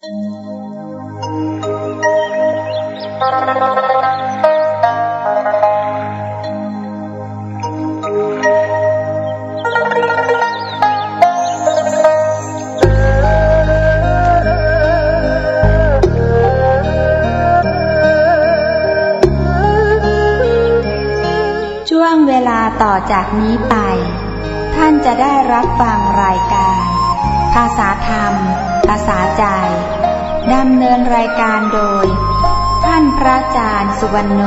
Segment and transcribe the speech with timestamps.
[0.00, 0.08] ช่ว
[22.12, 23.74] งเวลาต่อจากนี้ไป
[24.74, 26.89] ท่านจะได้รับฟังรายการ
[27.54, 28.34] ภาษาธรรม
[28.86, 29.44] ภาษาใจ
[30.54, 32.06] ดำเนินรายการโดย
[32.84, 34.42] ท่านพระอาจารย์สุวรรณโน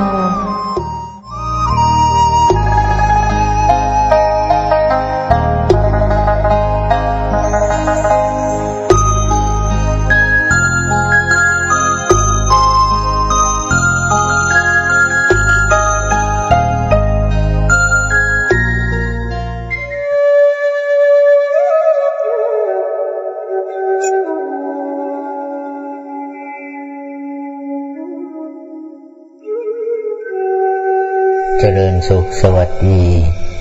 [32.48, 33.04] สวัสดี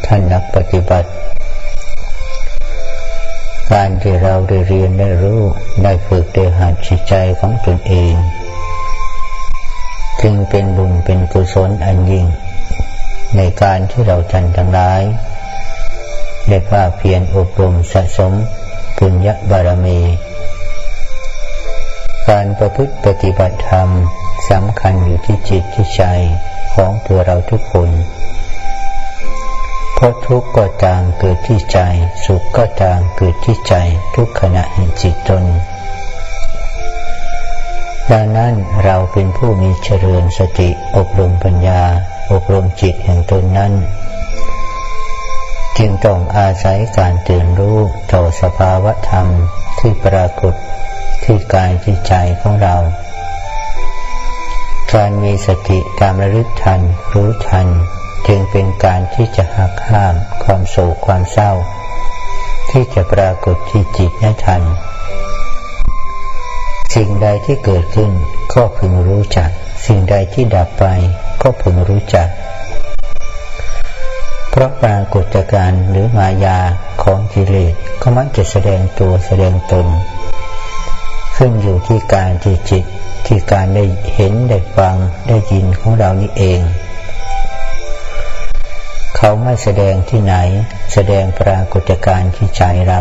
[0.06, 1.10] ท่านนักปฏิบัติ
[3.72, 5.40] การที่เราได้เรียนได้รู้
[5.82, 8.14] ได้ฝึกได้หัดจิตใจของตนเอง
[10.22, 12.26] จึงเป็นบุญเป็นกุศลอันยิ่ง
[13.36, 15.02] ในการที่เราทันทั้งหลาย
[16.48, 18.32] ได้ภาเพียรอบรมสะสม
[18.98, 20.00] ปุญญบารมี
[22.28, 23.88] การประพฤติปฏิบัติธรรม
[24.50, 26.02] สำคัญอยู่ที่จิตที่ใจ
[26.74, 27.90] ของตัวเราทุกคน
[30.02, 31.78] ราะทุกข์ก็จางเกิดที่ใจ
[32.24, 33.74] สุขก็จางเกิดที่ใจ
[34.16, 35.44] ทุกขณะแห่งจิตตน
[38.12, 41.82] ดังนั้นเราเป็นผู้มีเจริญสติอบรมปัญญา
[42.32, 43.72] อบรมจิตแห่งตนนั้น
[45.78, 47.78] จึงต้องอาศัยการตื่นรู้
[48.12, 49.26] ต่อสภาวะธรรม
[49.78, 50.54] ที่ปรากฏ
[51.24, 52.76] ที่กายที่ใจของเรา
[54.92, 56.80] การมีสติการระลึกทัน
[57.12, 57.68] รู้ทัน
[58.26, 61.52] จึงเป็นการที่จะหักห้ามความโศกความเศร้า
[62.70, 64.62] ที่จะปรากฏที่จิตให้ทัน
[66.94, 68.10] สิ่งใดที่เกิดขึ้น
[68.54, 69.50] ก็พึงรู้จัก
[69.86, 70.84] สิ่งใดที่ดับไป
[71.42, 72.28] ก็พึงรู้จัก
[74.50, 76.58] เพราะปรากฏการหรือมายา
[77.02, 79.86] ของกิเลสก็มักจะแสดงตัวแสดงตน
[81.36, 82.84] ขึ้นอยู่ที่การที่จิต
[83.26, 83.84] ที่การได้
[84.14, 84.96] เห็นได้ฟัง
[85.28, 86.60] ได้ยินของเรานี่เอง
[89.24, 90.34] เขาไม่แสดงที่ไหน
[90.92, 93.00] แสดงปรากฏการณ์ที่ใจเรา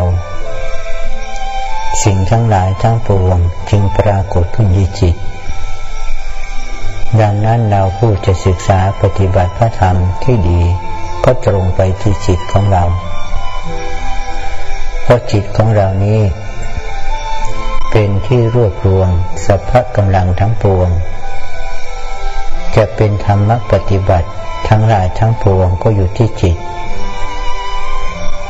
[2.03, 3.37] สิ่งทั้งหลายทั้งปวง
[3.69, 5.15] จึงปรากฏขึ้นที่จิต
[7.21, 10.61] ดังนั้นเราผู้จะศึกษาปฏิบัติพระธรรมที่ดี
[11.23, 12.83] ก็ตรงไปที่จิตของเรา
[15.03, 16.21] เพราะจิตของเรานี้
[17.91, 19.09] เป็นที่รวบรวม
[19.45, 20.89] สัพพะกำลังทั้งปวง
[22.75, 24.29] จะเป็นธรรมปฏิบัติ
[24.67, 26.57] ทั้งหลายทั้งปวงก็อยู่ที่จิต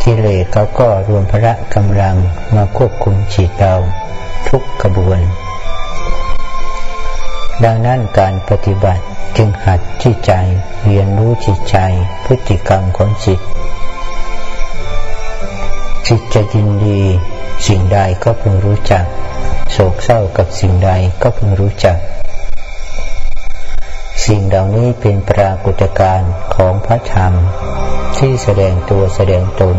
[0.04, 2.16] กิเลสเขาก็รวมพระกำลัง
[2.56, 3.76] มาควบคุมจิตเรา
[4.50, 5.20] ทุกกระบวน
[7.64, 9.04] ดังนั้นการปฏิบัติ
[9.38, 10.32] จึงหัดที่ใจ
[10.86, 11.78] เรียนรู้จิตใจ
[12.26, 13.40] พฤติกรรมของจิต
[16.08, 17.02] จิตจะยินดี
[17.68, 19.06] สิ่งใดก็พิ่งรู้จัก
[19.72, 20.92] โศกเศร้ากับสิ่งใด
[21.22, 21.98] ก็พิ่งรู้จัก
[24.26, 27.34] สิ่งเหล่านี้เป็นปรากฏการณ์ของพระธรรม
[28.18, 29.78] ที่แสดงตัวแสดงตน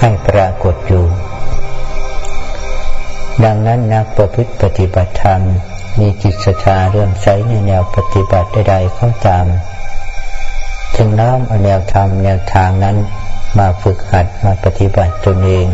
[0.00, 1.04] ให้ปรากฏอยู่
[3.44, 5.42] ดังนั้นนักประพฤติปฏิบัติธรรม
[5.98, 9.46] มีจิตศรัทธาเรื่องใช้ในแนวปฏิบัติใดๆก็ตาม
[10.96, 12.96] จึงน้อมเอาแนวธรรมแนวทางนั้น
[13.58, 15.68] มาฝึกหัดมาปฏิบัติตนเอง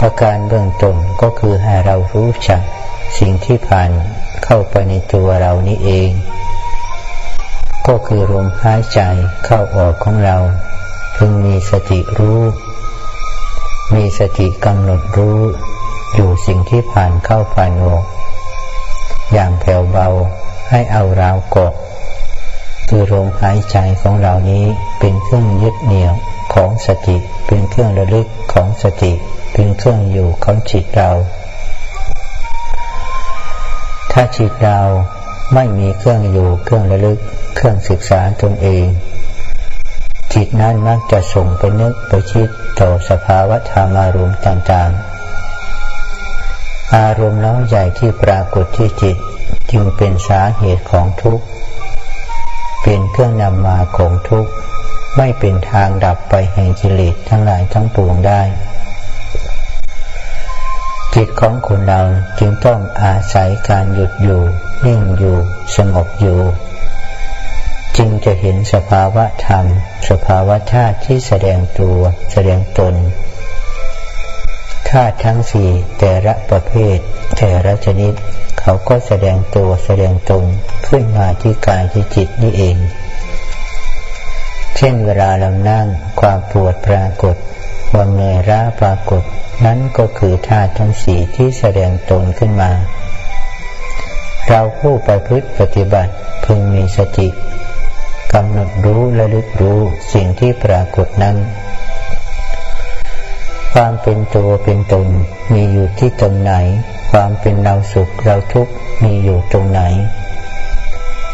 [0.00, 2.60] ประการเบื้องต้นก็คือให้เรารู้จัก
[3.18, 3.90] สิ่งที่ผ่าน
[4.44, 6.10] เข้าไปในตัวเรานี้เอง
[7.86, 9.00] ก็คือลมหายใจ
[9.44, 10.36] เข้าออกของเรา
[11.16, 12.40] พึงมีสติรู้
[13.94, 15.40] มีสติกำหนดรู้
[16.14, 18.04] อยู่สิ่งที่ผ่านเข้าผ่านออก
[19.32, 20.08] อย่างแผ่วเบา
[20.70, 21.72] ให้เอาราวกด
[22.88, 24.64] คือลมหายใจของเรานี้
[24.98, 26.14] เป็นเครื่องยึดเหนี่ยว
[26.54, 27.16] ของสติ
[27.46, 29.12] เป็นเครื่องระลึกของสติ
[29.52, 31.10] เป็นเครื่องอยู่ของจิตเรา
[34.12, 34.80] ถ้าจิตเรา
[35.54, 37.18] ไม่มีเครื่องอยู่เครื่องระลึก
[37.56, 38.86] เครื่องศึกษาตนเอง
[40.34, 42.48] จิตนั้นมักจะส่งไปนึกไปคิด
[42.80, 45.18] ต่อสภาวะธรรมอารมณ์ต่างๆ
[46.96, 49.16] อารมณ์น้อยใหญ่ที่ปรากฏที่จิต
[49.70, 51.44] จึงเป็นสาเหตุของทุกข์
[52.82, 54.50] เป็นเครื่องนำมาของทุกข์
[55.16, 58.42] ไม่เป็นทางดับไปแห่งกิเลสทั้งหลายทั้งปวงได้
[61.20, 62.02] จิตของคนเรา
[62.38, 64.42] จึงต้องอาศัยการหยุดอยู่
[64.84, 65.36] นิ่งอยู่
[65.76, 66.40] สงบอยู่
[67.96, 69.66] จึงจะเห็นสภาวะธรรม
[70.08, 71.98] สภาวะธาตุที่แสดงตัว
[72.32, 72.94] แสดงตน
[74.90, 76.98] ธาตุทั้งสี่แต่ละประเภท
[77.38, 78.12] แต่ละชนิด
[78.60, 80.44] เขาก็แสดงตัวแสดงตน
[80.88, 82.76] ขึ้นมาที่กายที่จิตนี่เอง
[84.76, 85.86] เช่นเวลาเรานั่ง
[86.20, 87.36] ความปวดปรากฏ
[87.90, 89.24] ความเหนื่อยล้าปรากฏ
[89.64, 92.72] นั้นก็คือธาตุทั้งสี่ที่แสดงตนขึ้นมา
[94.48, 96.12] เราผู้ประพฤติปฏิบัติ
[96.44, 97.28] พึงมีสติ
[98.32, 99.80] กำหนดรู้และลึกรู้
[100.12, 101.36] สิ่งที่ปรากฏนั้น
[103.72, 105.06] ความเป็นตัวเป็นตน
[105.52, 106.52] มีอยู่ที่ตรงไหน
[107.12, 108.72] ความเป็นเราสุขเราทุกข์
[109.02, 109.80] มีอยู่ตรงไหน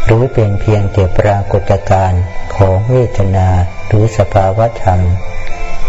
[0.05, 2.23] หรือเป็นเพียงแต่ปรากฏการณ์
[2.57, 3.49] ของเวทนา
[3.87, 5.01] หรือสภาวะธรรม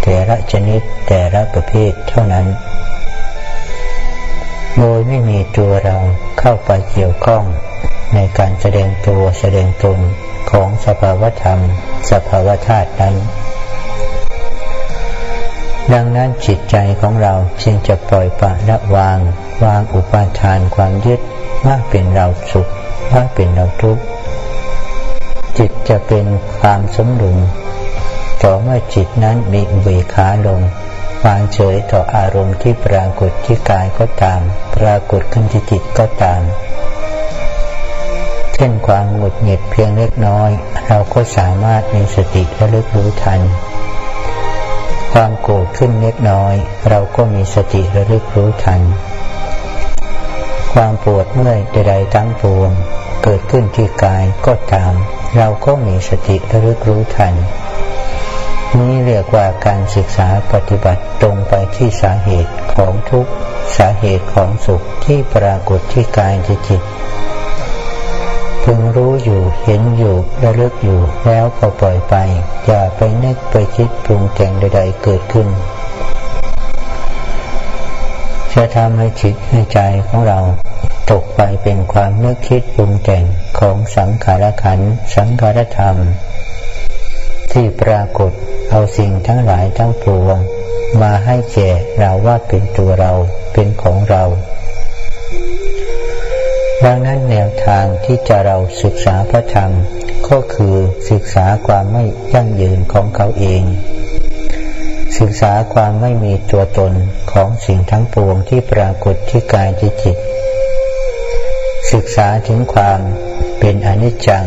[0.08, 2.48] แต่ละชนิดแต่ละประเภทเท่านั้น
[4.78, 5.98] โดยไม่มีตัวเรา
[6.40, 7.44] เข้าไปเกี่ยวข้อง
[8.14, 10.00] ในการแสดงตัวแสดงตน
[10.52, 11.60] ของสภาวธรรม
[12.12, 13.16] สภาวธาตุนั้น
[15.94, 19.20] ดังนั้นจิตใจของเราจึงจะปล่อยปะละวาง
[19.64, 21.20] วางอุปาทานความยึด
[21.66, 22.68] ว่าเป็นเราสุข
[23.14, 24.04] ว่าเป็นเราทุกข์
[25.58, 26.26] จิตจะเป็น
[26.60, 27.38] ความสมดุล
[28.44, 30.62] ต่อเมื่อจิตนั้นมีอุเบกขาลง
[31.26, 34.42] วางเฉยต่ออารมณ์ที่ปรากฏที่กายก็ตาม
[34.76, 36.42] ปรากฏขึ้นที่จิตก็ตาม
[38.54, 40.52] เช่นความหงุดหงิดเพียงเล็กน้อย
[40.88, 43.42] เราก็สามารถมีสติระลึกรู้ทัน
[45.14, 46.56] ความโกรธขึ้นเล็กน้อย
[46.90, 48.82] เราก็มีสติระลึกรู้ทัน
[50.74, 52.72] ความปวดเมื่อยใดๆทั้งปวง
[53.24, 54.94] เกิดขึ้นที่กายก็ตาม
[55.38, 57.34] เราก็มีสติระลึกรู้ทัน
[58.82, 63.28] นี้เรียกว่าการศึกษาปฏิบัติตรงไปที่สาเหตุของทุก
[63.78, 66.36] สาเหตุของสุขที่ปรากฏที่กาย
[66.70, 66.84] จิต
[68.64, 72.16] พึงรู้อยู่เห็นอยู่ระลึกอยู่แล้วก็ปล่อยไป
[72.66, 75.48] อย่าไปนึกไปคิดปรุงแต่งใด ๆ เกิดขึ้น
[78.54, 80.40] จะทำให้จิตให้ใจของเรา
[81.12, 83.24] ตกไปเป็นความนึกคิดปรุงแต่ง
[83.60, 84.80] ของสังขารขัน
[85.16, 85.98] สังขารธรรม
[87.58, 88.32] ที่ปรากฏ
[88.72, 90.38] เอาสิ่งทั้งหลายทั้งปวง
[91.02, 91.70] มาให้แก่
[92.00, 93.14] เราว่าเป็นตัวเรา
[93.54, 94.24] เป็นของเรา
[96.86, 99.72] ดังนั้นแนวทางที่จะเราศึกษาพระธรรม
[100.30, 100.76] ก็คือ
[101.12, 102.04] ศึกษาความไม่
[102.34, 103.64] ยั่งยืนของเขาเอง
[105.20, 106.94] ศึกษาความไม่มีตัวตน
[107.32, 110.18] ของสิ่งทั้งปวงที่ปรากฏที่กายที่จิต
[111.92, 113.00] ศึกษาถึงความ
[113.60, 114.46] เป็นอนิจจัง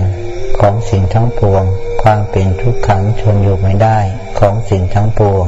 [0.59, 1.65] ของสิ่งทั้งปวง
[2.11, 3.99] ความเป็นทุกขังชนอยู่ไม่ได้
[4.39, 5.47] ของสิ่งทั้งปวง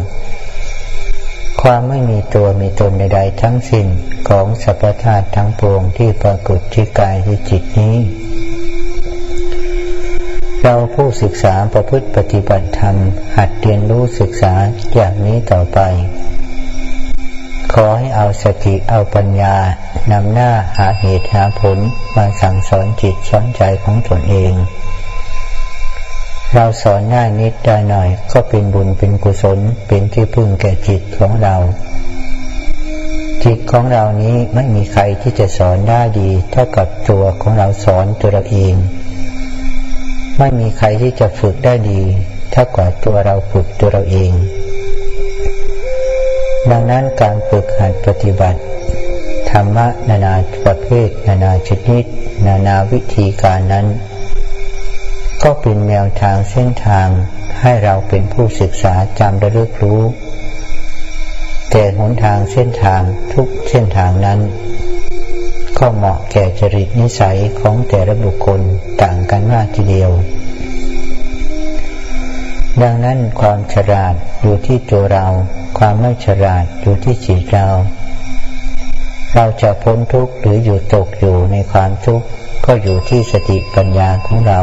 [1.62, 3.87] ความไม่มีตัวมีตนใดๆทั้งสิ้น
[4.29, 7.97] ของสรรพธาตุทั้งปวงที่ปรากฏที่กายที่จิตนี้
[10.62, 12.97] เราผู้ศึกษาประพฤติปฏิบัติธรรม
[13.37, 14.55] หัดเรียนรู้ศึกษา
[14.95, 15.79] อย่างนี้ต่อไป
[17.73, 19.57] ขอให้เอาสติเอาปัญญา
[20.12, 21.79] นำหน้าหาเหตุหาผล
[22.17, 24.55] มาสั่งสอนจิตสอนใจของตนเอง
[26.55, 29.58] เราสอนง่ายนิดได้หน่อย ก็เป็นบุญเป็นกุศล
[29.88, 31.55] เป็นที่พึ่งแก่จิตของเรา
[33.44, 38.75] จิตของเรานี้ไม่มีใครที่จะสอนได้ดี เท่ากับตัวของเราสอนตัวเราเอง
[40.38, 42.00] ไม่มีใครที่จะฝึกได้ดี
[42.52, 44.33] เท่ากับตัวเราฝึกตัวเราเอง
[46.71, 48.61] ดังนั้นการฝึกหัดปฏิบัติ
[49.50, 52.04] ธรรมะนานาประเภท นานาชนิด
[52.47, 53.87] นานาวิธีการนั้น
[55.42, 57.09] ก็เป็นแนวทางเส้นทาง
[57.61, 60.02] ให้เราเป็นผู้ศึกษาจำระลึกรู้
[61.70, 64.40] แต่หนทางเส้นทางทุกเส้นทางนั้น
[65.78, 68.61] ก็เหมาะแก่จริตนิสัยของแต่ละบุคคล
[69.02, 70.11] ต่างกันมากทีเดียว
[72.82, 75.26] ดังนั้นความฉลาดอยู่ที่ตัวเรา
[75.78, 77.66] ความไม่ฉลาดอยู่ที่จิตเรา
[79.35, 82.26] เราจะพ้นทุกข์หรืออยู่ตกอยู่ในความทุกข์
[82.66, 84.61] ก็อยู่ที่สติปัญญาของเรา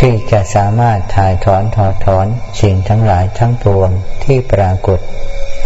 [0.00, 2.26] ที่จะสามารถถ่ายถอนถอดถอน
[2.60, 3.90] สิ่งทั้งหลายทั้งปวง
[4.24, 5.00] ที่ปรากฏ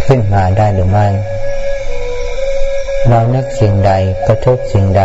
[0.05, 1.07] ขึ้นมาได้หรือไม่
[3.07, 3.93] เรานึกสิ่งใด
[4.27, 5.03] กระทบสิ่งใด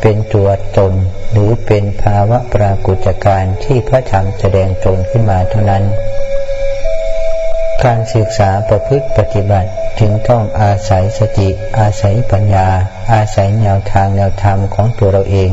[0.00, 0.92] เป็นตัวตน
[1.32, 5.84] หรือเป็นภาวะปรากฏการณ์ที่พระธรรมแสดงตนขึ้นมาเท่านั้น
[7.84, 12.68] การศึกษาประพฤติปฏิบัติจึงต้องอาศัยสติ อาศัยปัญญา
[13.12, 15.50] อาศัยแนวทางแนวธรรมของตัวเราเอง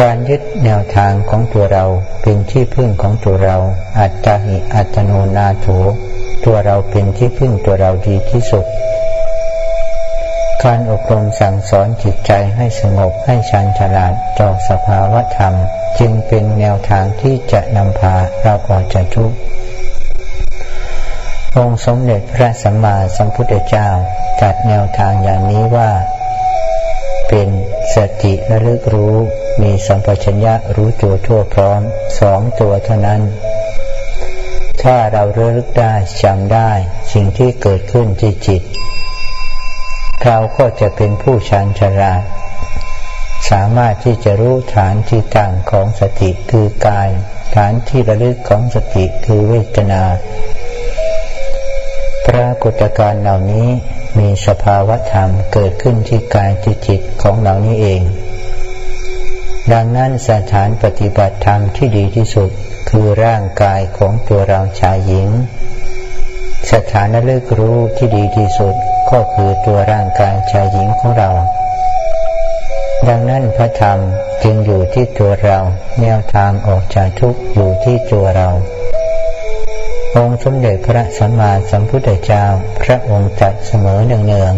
[0.00, 1.84] การยึดแนวทางของตัวเรา
[2.22, 3.56] เป็นที่พึ่งของตัวเรา
[3.98, 5.66] อัตตาหิอัตโนนาโถ
[6.44, 8.64] ตัวเราเป็นที่พึ่งตัวเราดีที่สุด
[10.64, 15.54] การอบรมสั่งสอนจิตใจให้สงบให้ชันฉลาดต่อสภาวะธรรม
[15.98, 19.36] จึงเป็นแนวทางที่จะนำพาเราออกจากทุกข์
[21.56, 23.88] องค์สมเด็จพระสัมมาสัมพุทธเจ้า
[24.40, 25.90] จัดแนวทางอย่างนี้ว่า
[27.28, 27.48] เป็น
[27.94, 29.16] สติระลึกรู้
[29.62, 31.80] มีสัมปชัญญะรู้ตัวทั่วพร้อม
[32.20, 33.22] สองตัวเท่านั้น
[34.82, 36.70] ถ้าเรารลึกได้จำได้
[37.12, 38.62] สิ่งที่เกิดขึ้นที่จิต
[40.24, 42.22] เราก็จะเป็นผู้ชันฉลาด
[43.50, 47.10] สามารถที่จะรู้ฐานที่ตั้งของสติคือกาย
[47.56, 50.02] ฐานที่ระลึกของสติคือเวทนา
[52.26, 53.68] ปรากฏการณ์เหล่านี้
[54.18, 58.02] มีสภาวะธรรมเกิดขึ้นที่กายที่จิตของเรานี้เอง
[59.72, 62.50] ดังนั้นสถานปฏิบัติธรรมที่ดีที่สุด
[62.90, 65.28] คือร่างกายของตัวเราชายหญิง
[66.72, 68.74] สถานเลิกรู้ที่ดีที่สุด
[69.10, 71.30] ก็คือตัวร่างกายชายหญิงของเรา
[73.08, 73.98] ดังนั้นพระธรรม
[74.42, 75.58] จึงอยู่ที่ตัวเรา
[76.00, 78.48] แนวทางออกจากทุกข์อยู่ที่ตัวเรา
[80.16, 82.44] องค์สมเด็จพระสัมมาสัมพุทธเจ้า
[82.82, 84.54] พระองค์จัดเสมอเนือง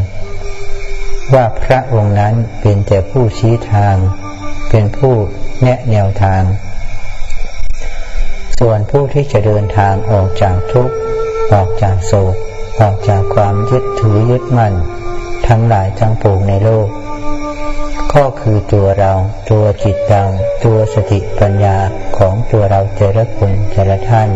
[0.65, 3.97] ๆว่าพระองค์นั้นเป็นแต่ผู้ชี้ทาง
[4.71, 5.15] เป็นผู้
[5.63, 6.43] แนะแนวทาง
[8.59, 10.95] ส่วนผู้ที่จะเดินทางออกจากทุกข์
[11.53, 12.35] ออกจากโศก
[12.81, 14.75] ออกจากความยึดถือยึดมั่น
[15.49, 16.89] ทั้งหลายทั้งปวงในโลก
[18.15, 19.13] ก็คือตัวเรา
[19.51, 20.25] ตัวจิตเรา
[20.65, 21.77] ตัวสติปัญญา
[22.19, 24.29] ของตัวเราเจริญคุณเจริญท่าน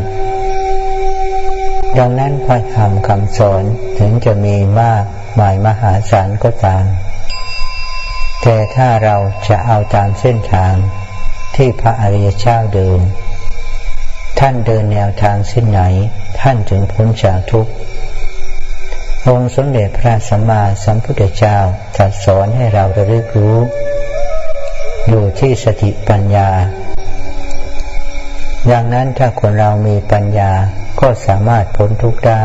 [1.99, 3.65] ดังนั้นพระธรรมคำสอน
[3.99, 5.05] ถึงจะมีมาก
[5.37, 6.85] หมายมหาศาลก็ตาม
[8.43, 9.17] แต่ถ้าเรา
[9.49, 10.75] จะเอาตามเส้นทาง
[11.57, 13.01] ที่พระอริยเจ้าเดิน
[14.39, 15.81] ท่านเดินแนวทางเส้นไหน
[16.41, 17.73] ท่านจึงพ้นจากทุกข์
[19.29, 21.57] องค์สมเด็จพระสัมมาสัมพุทธเจ้า
[21.97, 23.59] ตรัสสอนให้เราระลึกรู้
[25.09, 26.51] อยู่ที่สติปัญญา
[28.71, 30.53] ดังนั้นถ้าคนเรามีปัญญา
[31.01, 32.45] ก็สามารถพ้นทุกข์ได้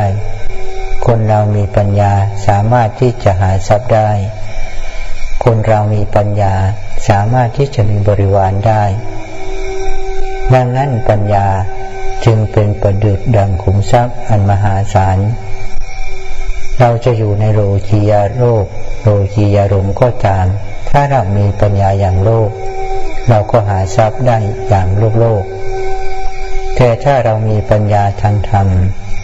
[1.06, 2.14] คนเรามีปัญญา
[2.48, 4.10] สามารถที่จะหาทรัพย์ได้
[5.50, 6.54] คนเรามีปัญญา
[7.08, 8.84] สามารถที่จะมีบริวารได้
[10.54, 11.48] ดังนั้นปัญญา
[12.26, 15.18] จึงเป็นประดุจดังขุมทรัพย์อันมหาศาล
[16.80, 18.66] เราจะอยู่ในโลกียาโลก
[19.02, 20.46] โลกียารมก็ตาม
[20.90, 22.50] ถ้าเรามีปัญญาอย่างโลก
[23.30, 24.38] เราก็หาทรัพย์ได้
[24.68, 25.44] อย่างโลกโลก
[26.76, 28.68] แต่ถ้าเรามีปัญญาทางธรรม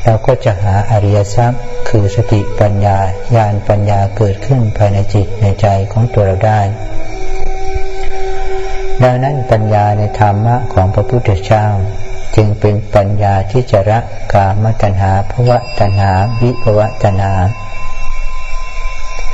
[0.04, 1.62] เราก็จะหาอริยทรัพย์
[1.92, 2.98] คือสติปัญญา
[3.36, 6.62] ญาณปัญญาเกิดขึ้นภายในจิตในใจของตัวเราได้
[9.04, 11.66] ดังนั้นปัญญาในธรรมะของพระพุทธเจ้า
[12.36, 14.00] จึงเป็นปัญญาที่จะระ
[14.34, 17.34] กามตัณหาภวะตัณหาวิภวะตัณหา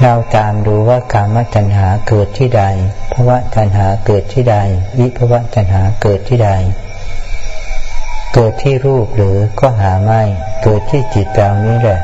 [0.01, 2.63] เราตามดูว่ากามตัณหาเกิดที่ใด
[3.13, 4.57] ภวะตัณหาเกิดที่ใด
[4.99, 6.51] วิภวะตัณหาเกิดที่ใด
[8.33, 10.21] เกิดที่รูปหรือก็หาไม่
[10.63, 12.01] เกิดที่จิตเรานี้แหละ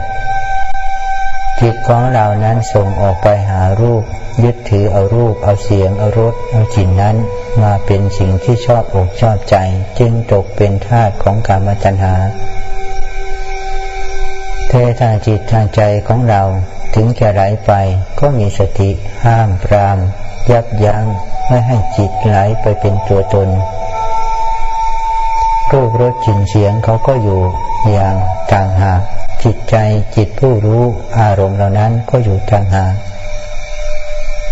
[1.61, 4.03] จิตของเรานั้นส่งออกไปหารูป
[4.43, 7.15] ยึดถือเอารูป เอาเสียง เอารส เอาจิตนั้น
[7.63, 9.55] มาเป็นสิ่งที่ชอบอกชอบใจ
[9.99, 12.15] จึงตกเป็นทาสของกามตัณหา
[14.69, 16.41] เททางจิตทางใจของเรา
[16.95, 17.71] ถึงจะไหลไป
[18.19, 18.89] ก็มีสติ
[19.25, 19.97] ห้ามปราม
[20.51, 21.05] ยับยั้ง
[21.47, 23.49] ไม่ให้จิตไหลไปเป็นตัวตน
[25.71, 27.41] รูปรสกลิ่นเสียงเขาก็อยู่
[27.91, 28.15] อย่าง
[28.51, 29.75] ต่างหาก จิตใจ
[30.15, 30.83] จิตผู้รู้
[31.19, 32.93] อารมณ์เหล่านั้นก็อยู่ต่างหาก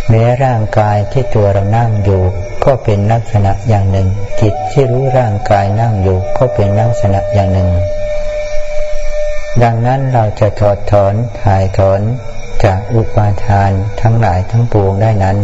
[0.09, 2.21] แม้ร่างกายที่ตัวเรานั่งอยู่
[2.65, 4.07] ก็เป็นลักษณะอย่างหนึ่ง
[4.41, 7.69] จิตที่รู้ร่างกายนั่งอยู่ ก็เป็นลักษณะอย่างหนึ่ง
[9.63, 12.01] ดังนั้นเราจะถอดถอนถ่ายถอน
[12.63, 13.71] จากอุปาทาน
[14.01, 15.37] ทั้งหลายทั้งปวงได้นั้น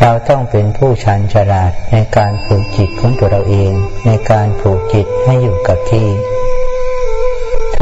[0.00, 3.72] เราต้องเป็นผู้ชันฉลาดในการผูกจิตของตัวเราเอง
[4.06, 6.06] ในการผูกจิตให้อยู่กับที่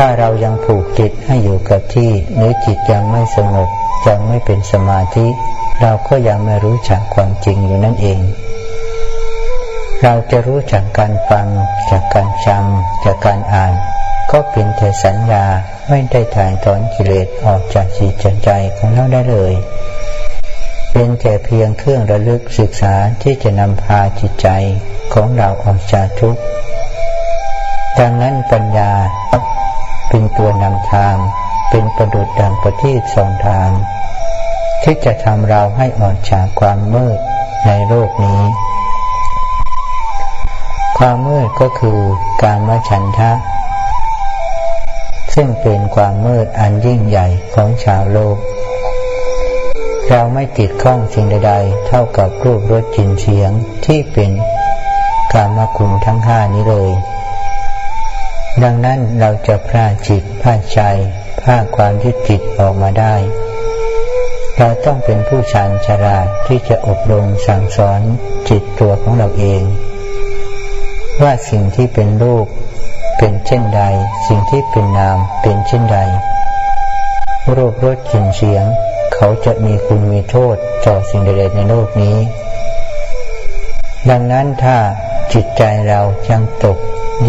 [0.02, 3.68] ถ้าเรายังผูกจิตให้อยู่กับที่หรือจิตยังไม่สงบ
[4.08, 5.26] ยังไม่เป็นสมาธิ
[5.80, 8.20] เราก็ยังไม่รู้จักความจริงอยู่นั่นเอง
[10.02, 11.46] เราจะรู้จากการฟัง
[11.90, 13.72] จากการจำจากการอ่าน
[14.30, 15.44] ก็เป็นแต่สัญญา
[15.88, 18.12] ไม่ได้ถ่ายถอนกิเลสออกจากจิต
[18.44, 19.54] ใจของเราได้เลย
[20.92, 24.48] เป็นแค่เพียงเครื่องระลึกศึกษาที่จะนำพาจิตใจ
[25.14, 26.42] ของเราออกจากทุกข์
[27.98, 28.92] ดังนั้นปัญญา
[30.10, 31.16] เป็นตัวนำทาง
[31.70, 33.70] เป็นประดุจดังประทีปสองทาง
[34.82, 37.18] ที่จะทำเราให้ออกจากความมืด
[37.66, 38.42] ในโลกนี้
[40.98, 42.00] ความมืดก็คือ
[42.42, 43.32] การมฉันทะ
[45.34, 48.36] ซึ่งเป็นความมืดอันยิ่งใหญ่ของชาวโลก
[50.08, 53.50] เราไม่ติดข้องสิ่งใดๆ เท่ากับรูปรสกลิ่นเสียง
[53.86, 54.30] ที่เป็น
[55.32, 56.90] กามคุณทั้งห้านี้เลย
[58.62, 60.80] ดังนั้นเราจะพาจิตพาใจ
[61.42, 63.14] พาความยึดติดออกมาได้
[64.58, 68.00] เราต้องเป็นผู้ชาญฉลาดที่จะอบรมสั่งสอน
[68.48, 69.62] จิตตัวของเราเอง
[71.22, 72.46] ว่าสิ่งที่เป็นรูป
[73.18, 73.82] เป็นเช่นใด
[74.28, 75.98] สิ่งที่เป็นนามเป็นเช่นใด
[77.56, 78.64] รูปรสกลิ่นเสียง
[79.14, 82.18] เขาจะมีคุณมีโทษต่อสิ่งใดๆในโลกนี้
[84.10, 84.76] ดังนั้นถ้า
[85.32, 86.78] จิตใจเรายังตก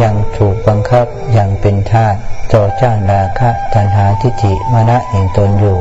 [0.02, 1.06] ยังถูกบังคับ
[1.38, 2.16] ยังเป็นทาส
[2.54, 5.78] ต่อจ้างราคะตัณหาทิฏฐิมณะแห่งตนอยู่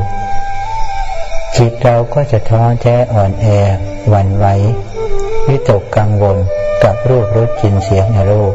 [1.57, 3.45] จิตเราก็จะท้อแท้อ่อนแอ
[4.09, 4.45] หวั่นไหว
[5.47, 6.37] วิตกกังวล
[6.83, 8.53] กับรูปรสกลิ่นเสียงในโลก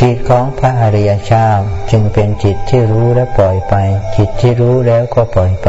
[0.00, 1.48] จิตของพระอริยเจ้า
[1.90, 3.74] จึงเป็นจิตที่รู้และปล่อยไป
[4.16, 5.68] จิตที่รู้แล้วก็ปล่อยไป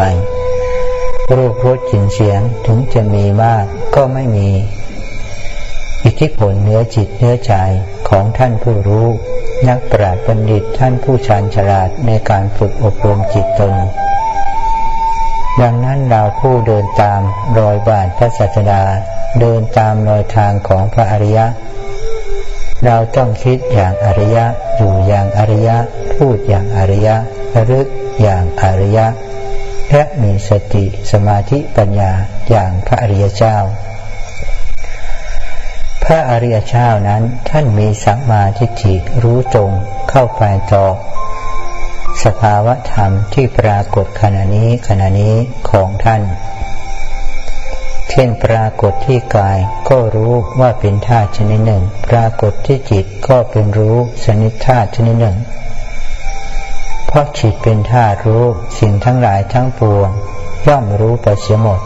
[1.35, 3.65] รูปรสกลิ่นเสียงถึงจะมีมาก
[3.95, 4.49] ก็ไม่มี
[6.07, 7.53] อิทธิพลเนื้อจิตเนื้อใจ
[8.09, 9.07] ของท่านผู้รู้
[9.67, 13.75] นักปราชญ์บัณฑิตท่านผู้ชาญฉลาดในการฝึกอบรมจิตตน
[15.61, 17.21] ดังนั้นเราผู้เดินตาม
[17.59, 18.83] รอยบาทพระศาสดา
[19.39, 21.45] เดินตามรอยทางของพระอริยะ
[22.85, 24.45] เราต้องคิดอย่างอริยะ
[24.77, 25.77] อยู่อย่างอริยะ
[26.15, 27.15] พูดอย่างอริยะ
[27.69, 27.87] รึก
[28.21, 29.07] อย่างอริยะ
[29.91, 32.11] และมีสติสมาธิปัญญา
[32.49, 33.57] อย่างพระอริยเจ้า
[36.09, 39.71] พระอริยเจ้านั้นท่านมีสัมมาทิฏฐิรู้ตรง
[40.09, 40.43] เข้าไป
[40.73, 40.85] ต่อ
[42.23, 45.35] สภาวะธรรมที่ปรากฏขณะนี้ขณะนี้
[45.69, 46.21] ของท่าน
[48.09, 49.57] เช่นปรากฏที่กาย
[49.89, 55.37] ก็รู้ว่าเป็นธาตุชนิดหนึ่ง ปรากฏที่จิตก็เป็นรู้สนิดธาตุชนิดหนึ่ง
[57.07, 58.45] เพราะจิตเป็นธาตุรู้
[58.79, 60.09] สิ่งทั้งหลายทั้งปวง
[60.67, 61.79] ย่อมรู้ไปเสียหมด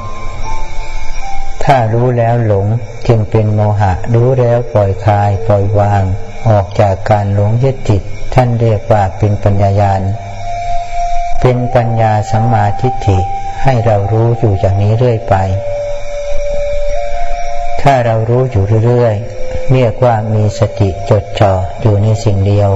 [1.72, 2.68] ถ้ารู้แล้วหลง
[3.08, 6.04] จึงเป็นโมหะ รู้แล้วปล่อยคลายปล่อยวาง
[6.50, 8.02] ออกจากการหลงยึดติด
[8.34, 10.02] ท่านเรียกว่าเป็นปัญญายาณ
[11.42, 13.20] เป็นปัญญาสัมมาทิฏฐิ
[13.64, 15.36] ให้เรารู้อยู่อย่างนี้เรื่อยไป
[17.82, 22.72] ถ้าเรารู้อยู่เรื่อยๆเรียกว่ามีสติจดจ่ออยู่ในสิ่งเดียว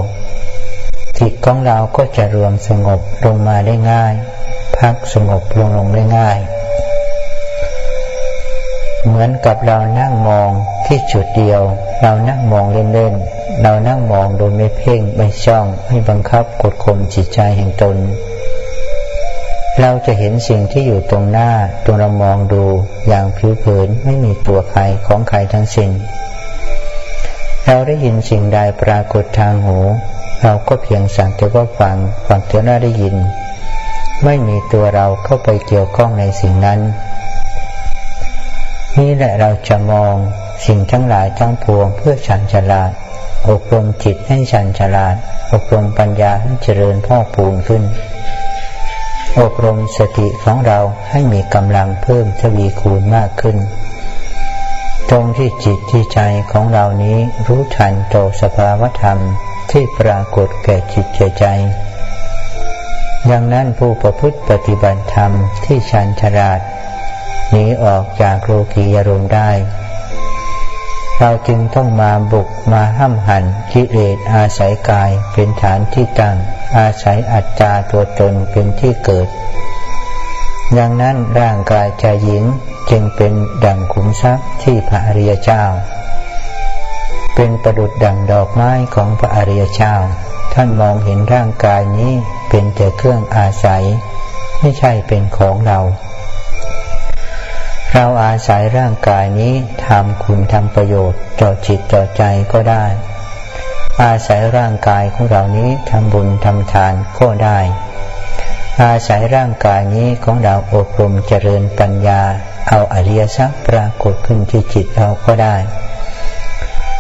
[1.20, 4.14] จิตของเราก็จะรวมสงบลงมาได้ง่าย
[4.78, 6.40] พักสงบลงลงได้ง่าย
[9.08, 10.50] เหมือนกับเรานั่งมอง
[10.86, 11.62] ที่จุดเดียว
[12.02, 17.98] เรานั่งมองเล่นๆ เรานั่งมองโดยไม่เพ่งไม่ช่องไม่บังคับกดข่มจิตใจแห่งตน
[19.82, 21.50] เราจะเห็นสิ่งที่อยู่ตรงหน้า
[21.86, 22.64] ตัวเรามองดู
[23.08, 25.92] อย่างผิวเผินไม่มีตัวใครของใครทั้งสิ้น
[27.68, 29.80] เราได้ยินสิ่งใดปรากฏทางหู
[30.44, 33.16] เราก็เพียงสั่งแต่ว่าฟังฟังแต่ว่าได้ยิน
[34.24, 36.80] ไม่มีตัวเราเข้าไปเกี่ยวข้องในสิ่งนั้น
[39.00, 40.14] นี่แหละเราจะมอง
[40.66, 42.92] สิ่งทั้งหลายทั้งปวงเพื่อฉันฉลาด
[43.50, 45.16] อบรมจิตให้ฉันฉลาด
[45.54, 47.84] อบรมปัญญาให้เจริญพ่อปูนขึ้น
[49.40, 50.80] อบรมสติของเรา
[51.10, 53.58] ให้มีกำลังเพิ่มทวีคูณมากขึ้น
[55.10, 56.20] ตรงที่จิตที่ใจ
[56.52, 59.20] ของเรานี้รู้ทันโตสภาวธรรม
[59.72, 61.46] ที่ปรากฏแก่จิตแก่ใจ
[63.28, 65.32] อย่างนั้นผู้ประพฤติปฏิบัติธรรม
[65.66, 66.60] ที่ชันฉลาด
[67.56, 69.52] นีออกจากโลกียรมได้
[71.20, 76.38] เราจึงต้องมาบุกมาห้ามหันกิเลสอาศัยกายเป็นฐานที่ตั้ง
[76.78, 79.28] อาศัยอัตตาตัวตนเป็นที่เกิด
[80.78, 82.44] ดังนั้นร่างกายชายหญิง
[82.90, 83.34] จึงเป็น
[83.66, 85.64] ดั่งขุมทรัพย์ที่พระอริยเจ้า
[87.36, 89.96] เป็นประดุดดั่งดอกไม้ของพระอริยเจ้า
[90.54, 92.12] ท่านมองเห็นร่างกายนี้
[92.50, 93.84] เป็นแต่เครื่องอาศัย
[94.60, 95.80] ไม่ใช่เป็นของเรา
[97.96, 99.54] เราอาศัยร่างกายนี้
[99.88, 102.86] ทำคุณทำประโยชน์ต่อจิตต่อใจก็ได้
[104.04, 107.60] อาศัยร่างกายของเรานี้ทำบุญทำทานก็ได้
[108.84, 112.22] อาศัยร่างกายนี้ของเราอบรมเจริญปัญญา
[112.70, 115.56] เอาอริยสัจปรากฏขึ้นที่จิตเราก็ได้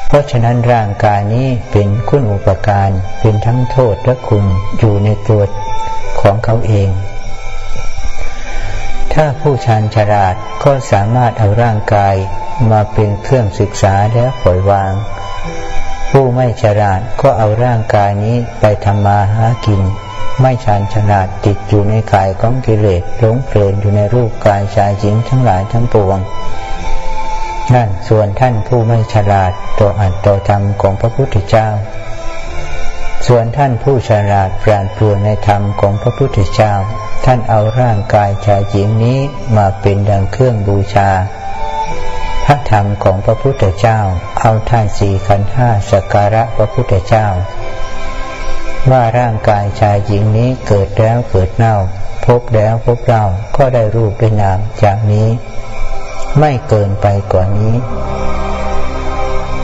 [0.08, 4.44] เพราะฉะนั้นร่างกายนี้เป็นคุณอุปการ เป็นทั้งโทษและคุณ
[4.78, 5.42] อยู่ในตัว
[6.22, 6.90] ของเขาเอง
[9.18, 12.16] ถ้าผู้ชานฉลาดก็สามารถเอาร่างกาย
[12.72, 14.94] มาเป็นเครื่องศึกษาและปล่อยวาง
[16.12, 19.82] ผู้ไม่ฉลาดก็เอาร่างกายนี้ไปทำมาหากิน
[20.42, 26.20] ไม่ชานฉลาดติดอยู่ในกายของกิเลสหลงเพลินอยู่ในรูปกายชายหญิงทั้งหลายทั้งปวง
[27.74, 31.68] นั่นส่วนท่านผู้ไม่ฉลาดต่ออัตต่อธรรมของพระพุทธเจ้า
[33.28, 36.74] ส่วนท่านผู้ฉลาดปราณปรวในธรรมของพระพุทธเจ้า
[37.26, 39.20] ท่านเอาร่างกายชายหญิงนี้
[39.58, 41.10] มาเป็นดังเครื่องบูชา
[42.46, 44.00] พระธรรมของพระพุทธเจ้า
[44.42, 47.28] เอาท่านสี่ขันห้าสักการะพระพุทธเจ้า
[48.92, 51.76] ว่าร่างกายชายหญิงนี้เกิดแล้วเกิดเน่า
[52.26, 53.26] พบแล้วพบเล่า
[53.58, 55.28] ก็ได้รูปได้นามจากนี้
[56.40, 57.74] ไม่เกินไปกว่านี้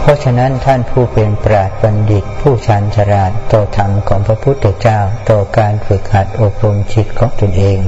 [0.10, 7.80] ราะฉะนั้นท่านผู้เป็นปราชบัณฑิต ผู้ชันฉลาดต่อธรรมของพระพุทธเจ้าต่อการฝึกหัดอบรมจิตของตนเอง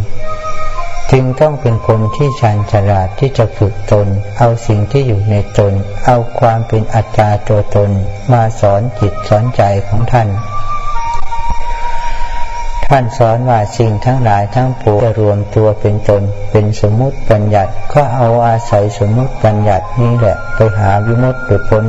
[1.12, 4.08] จึงต้องเป็นคนที่ชันฉลาดที่จะฝึกตน
[4.38, 5.74] เอาสิ่งที่อยู่ในตน
[6.06, 7.92] เอาความเป็นอัตตาตัวตน
[8.34, 10.30] มาสอนจิตสอนใจของท่าน
[12.94, 21.86] ท่านสอนว่าสิ่งทั้งหลายทั้งปวงจะรวมตัวเป็นตน เป็นสมมุติปัญญัติก็เอาอาศัยสมมุติปัญญัตินี้แหละไปหาวิมุตติพ้น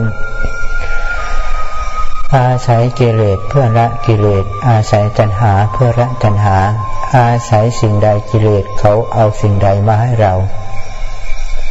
[2.37, 6.59] อาศัยกิเลสเพื่อละกิเลส อาศัยตัณหาเพื่อละตัณหา
[7.17, 10.35] อาศัยสิ่งใดกิเลสเขาเอาสิ่งใดมาให้เรา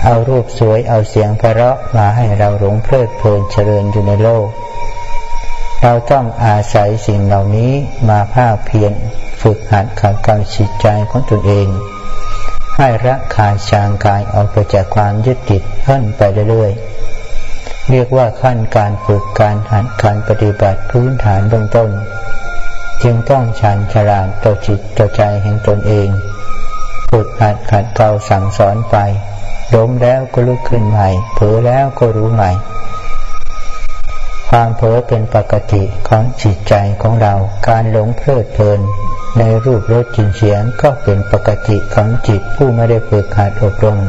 [0.03, 4.47] เอารูปสวยเอาเสียงเพราะมาให้เราหลงเพลิดเพลินเจริญอยู่ในโลก
[5.85, 7.71] เราต้องอาศัยสิ่งเหล่านี้
[8.09, 8.93] มาภาคเพียร
[9.41, 11.67] ฝึกหัดขัดเกลาจิตใจของตนเอง
[12.77, 21.89] ให้ละคายชางกายออกไปจากความยึดติดขึ้นไปเรื่อยๆเรียกว่าขั้นการฝึกการหัดการปฏิบัติพื้นฐานเบื้องต้น
[23.03, 26.09] จึงต้องชันฉลาดต่อจิตต่อใจแห่งตนเอง
[27.11, 28.97] ฝึกหัดขัดเกลาสั่งสอนไป
[29.75, 32.51] ล้มแล้วก็ลุกขึ้นใหม่เผลอแล้วก็รู้ใหม่
[34.55, 37.33] ความเผลอเป็นปกติของจิตใจของเรา
[37.67, 38.79] การหลงเพลิดเพลิน
[39.39, 43.99] ในรูปรสกลิ่นเสียงก็เป็นปกติของจิตผู้ไม่ได้ฝึกหัดอบรม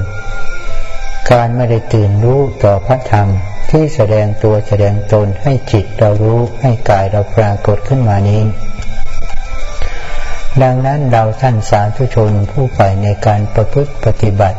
[1.30, 3.28] การไม่ได้ตื่นรู้ต่อพระธรรม
[3.70, 8.42] ที่แสดงตัวแสดงตนให้จิตเรารู้ให้กายเราปรากฏขึ้นมานี้
[10.62, 14.58] ดังนั้นเราท่านสาธุชนผู้ใฝ่ในการประพฤติปฏิบัติ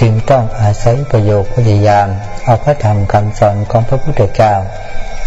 [0.00, 2.08] จึงต้องอาศัยประโยคพยายาม
[2.44, 4.54] เอาพระธรรมคำสอนของพระพุทธเจ้า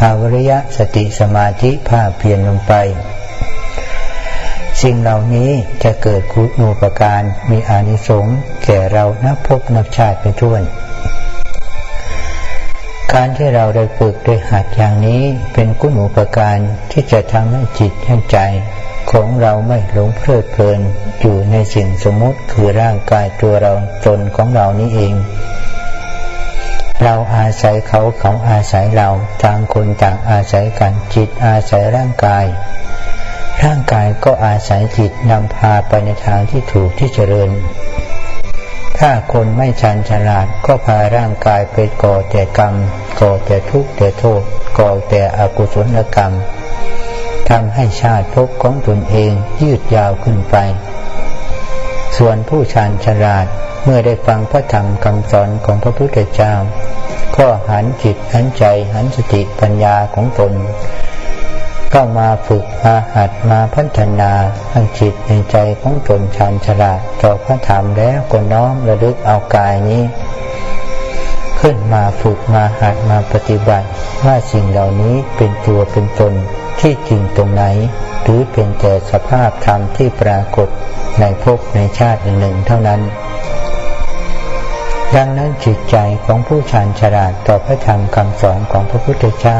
[0.03, 2.73] อาวิริยะสติสมาธิภาพเพียรลงไป
[4.81, 5.51] สิ่งเหล่านี้
[5.83, 10.55] จะเกิดคุณูปการมีอานิสงส์แก่เรานับพบนับชาติไปทั่ว
[13.13, 16.57] การที่เราได้ฝึกโดยหัดอย่างนี้เป็นกุณูปการ
[16.91, 18.37] ที่จะทำให้จิตให้ใจ
[19.11, 20.79] ของเราไม่หลงเพลิดเพลิน
[21.19, 23.73] อยู่ในสิ่งสมมติคือร่างกายตัวเรา
[24.05, 25.13] ตนของเรานี้เอง
[27.03, 29.09] เราอาศัยเขาเขาอาศัยเรา
[29.43, 32.45] ต่างคนต่างอาศัยกันจิตอาศัยร่างกาย
[33.63, 37.51] ร่างกายก็อาศัยจิตนำพาไปในทางที่ถูกที่เจริญ
[38.99, 42.73] ถ้าคนไม่ชันฉลาดก็พาร่างกายไปก่อแต่กรรม
[43.19, 44.41] ก่อแต่ทุกข์แต่โทษ
[44.79, 46.33] ก่อแต่อกุศลกรรม
[47.49, 49.31] ทำให้ชาติภพของตนเอง
[49.61, 50.55] ยืดยาวขึ้นไป
[52.17, 53.47] ส่วนผู้ชันฉลาด
[53.89, 56.53] เมื่อได้ฟังพระธรรมคำสอนของพระพุทธเจ้า
[57.37, 60.53] ก็หันจิตหันใจหันสติปัญญาของตน
[61.93, 64.31] ก็มาฝึกมาหัดมาพัฒนา
[64.71, 70.03] ทั้งจิตในใจของตนชานฉลาดต่อพระธรรมแล้วก็น้อมระลึกเอากายนี้
[71.59, 73.87] ขึ้นมาฝึกมาหัดมาปฏิบัติ
[74.25, 76.33] ว่าสิ่งเหล่านี้เป็นตัวเป็นตน
[76.79, 77.63] ที่จริงตรงไหน
[78.23, 80.69] หรือเป็นแต่สภาพธรรมที่ปรากฏ
[81.19, 83.01] ในภพในชาติหนึ่งเท่านั้น
[85.15, 89.59] ดังนั้นจิตใจของผู้ชานฉลาดต่อพระธรรมคำสอนของพระพุทธเจ้า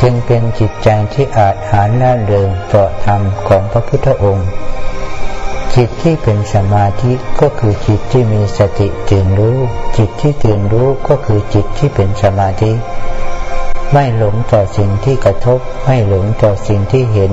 [0.00, 4.48] จึงเป็นจิตใจที่อาจหารละเริงต่อธรรมของพระพุทธองค์
[5.74, 9.58] จิตที่เป็นสมาธิก็คือจิตที่มีสติตื่นรู้
[9.96, 12.72] จิตที่ตื่นรู้ก็คือจิตที่เป็นสมาธิ
[13.92, 17.32] ไม่หลงต่อสิ่งที่กระทบ ไม่หลงต่อสิ่งที่เห็น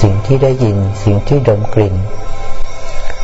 [0.00, 1.94] สิ่งที่ได้ยิน สิ่งที่ดมกลิ่น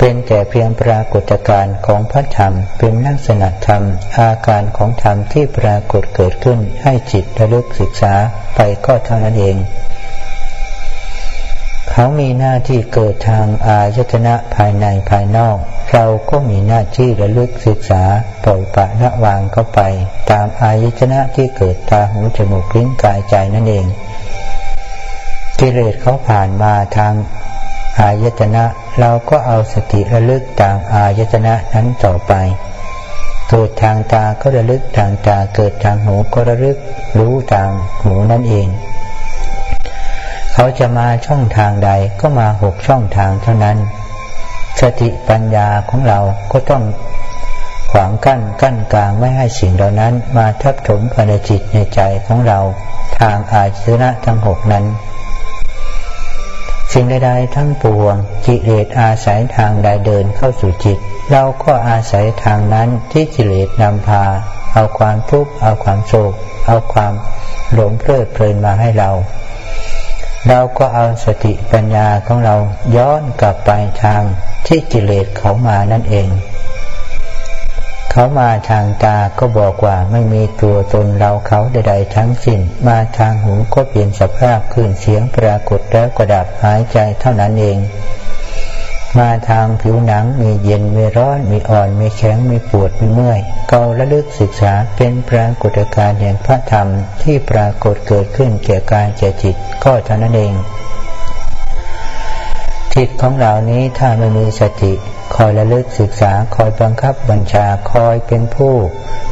[0.03, 3.83] เป็นแต่เพียงปรากฏการณ์ของพระธรรม เป็นลักษณะธรรม
[4.19, 8.15] อาการของธรรมที่ปรากฏเกิดขึ้นให้จิตระลึกศึกษา
[8.57, 9.57] ไปก็เท่านั้นเอง
[11.91, 15.57] เขามีหน้าที่เกิดทางอายตนะภายในภายนอก
[15.93, 18.03] เราก็มีหน้าที่ระลึกศึกษา
[18.45, 19.81] ปล่อยปะละวางเข้าไป
[20.31, 23.87] ตามอายตนะที่เกิดตาหูจมูกลิ้นกายใจนั่นเอง
[25.59, 27.13] กิเลสเขาผ่านมาทาง
[28.01, 28.65] อายตนะ
[28.99, 32.33] เราก็เอาสติระลึกตามอายตนะนั้นต่อไป
[33.49, 36.79] เกิดทางตาก็ระลึกทางตา เกิดทางหูก็ระลึก
[37.19, 37.71] รู้ทาง
[38.03, 38.69] หูนั่นเอง
[40.55, 43.79] เขาจะมาช่องทางใดก็มาหกช่องทางเท่านั้น
[44.81, 46.19] สติปัญญาของเรา
[46.53, 46.83] ก็ต้อง
[47.93, 52.59] ขวางกั้นกั้นกลางไม่ให้สิ่งเหล่านั้นมาทับถมภายในจิตในใจของเรา
[53.19, 54.85] ทางอาชนะทั้งหกนั้น
[56.93, 60.99] สิ่งใดๆทั้งปวงกิเลสอาศัยทางใดเดินเข้าสู่จิต
[61.31, 64.25] เราก็อาศัยทางนั้นที่กิเลสนำพา
[64.75, 66.33] เอาความทุกข์เอาความโศก
[66.67, 67.13] เอาความ
[67.73, 69.11] หลงเพลิดเพลินมาให้เรา
[70.49, 72.57] เราก็เอาสติปัญญาของเรา
[72.97, 73.71] ย้อนกลับไป
[74.03, 74.23] ทาง
[74.67, 76.29] ที่กิเลสเขามานั่นเอง
[78.11, 87.79] เขามาทางตาก็บอกว่าไม่มีตัวตนเราเขาใดๆทั้งสิ้น มาทางหูก็เปลี่ยนสภาพขึ้นเสียงปรากฏแล้วก็ดับหายใจเท่านั้นเอง
[89.19, 96.89] มาทางผิวหนังมีเย็นมีร้อนมีอ่อนมีแข็งมีปวดมีเมื่อยเการะลึกศึกษาเป็นปรากฏการณ์แห่งพระธรรม
[97.23, 100.53] ที่ปรากฏเกิดขึ้นแก่กายแก่จิตก็เท่านั้นเอง
[102.95, 104.93] จิตของเรานี้ถ้าไม่มีสติ
[105.35, 108.75] คอยระลึกศึกษาคอยบังคับบัญชาคอยเป็นผู้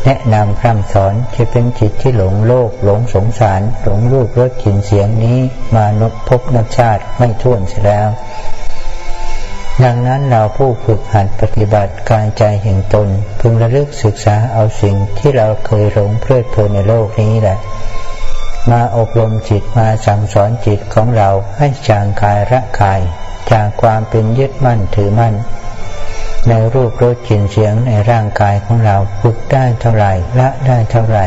[0.05, 5.39] แนะนำคำสอนจะเป็นจิตที่หลงโลก หลงสงสาร หลงรูปรสกลิ่นเสียงนี้
[5.75, 8.09] มานบพบนักชาติไม่ท่วนเสียแล้ว
[9.85, 13.09] ดังนั้นเราผู้ฝึกหัดปฏิบัติกายใจแห่งตน
[13.41, 17.59] พึงระลึกศึกษาเอาสิ่งที่เราเคยหลงเพลิดเพลินในโลกนี้แหละ
[18.71, 23.01] มาอบรมจิตมาสั่งสอนจิตของเราให้จางคายระคาย
[23.53, 25.35] จากความเป็นยึดมั่นถือมั่น
[26.49, 31.27] ในรูปรสกลิ่นเสียงในร่างกายของเราฝึกได้เท่าไหร่ละได้เท่าไหร่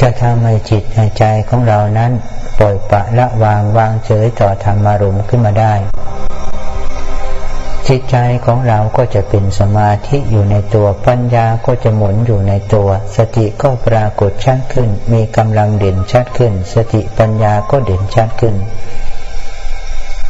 [0.00, 2.12] จะทำให้จิตในใจของเรานั้น
[2.58, 5.74] ปล่อยปะละวางวางเฉยต่อธรรมารมขึ้นมาได้
[7.88, 18.54] จิตใจของเราก็จะเป็นสมาธิอยู่ในตัวปัญญาก็จะหมุนอยู่ในตัว สติก็ปรากฏชัดขึ้น มีกำลังเด่นชัดขึ้น สติปัญญาก็เด่นชัดขึ้น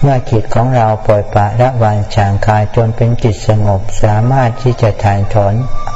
[0.03, 5.55] เมื่อจิตของเราปล่อยปะละวางจางคายจนเป็นจิตสงบ สามารถที่จะถ่ายถอน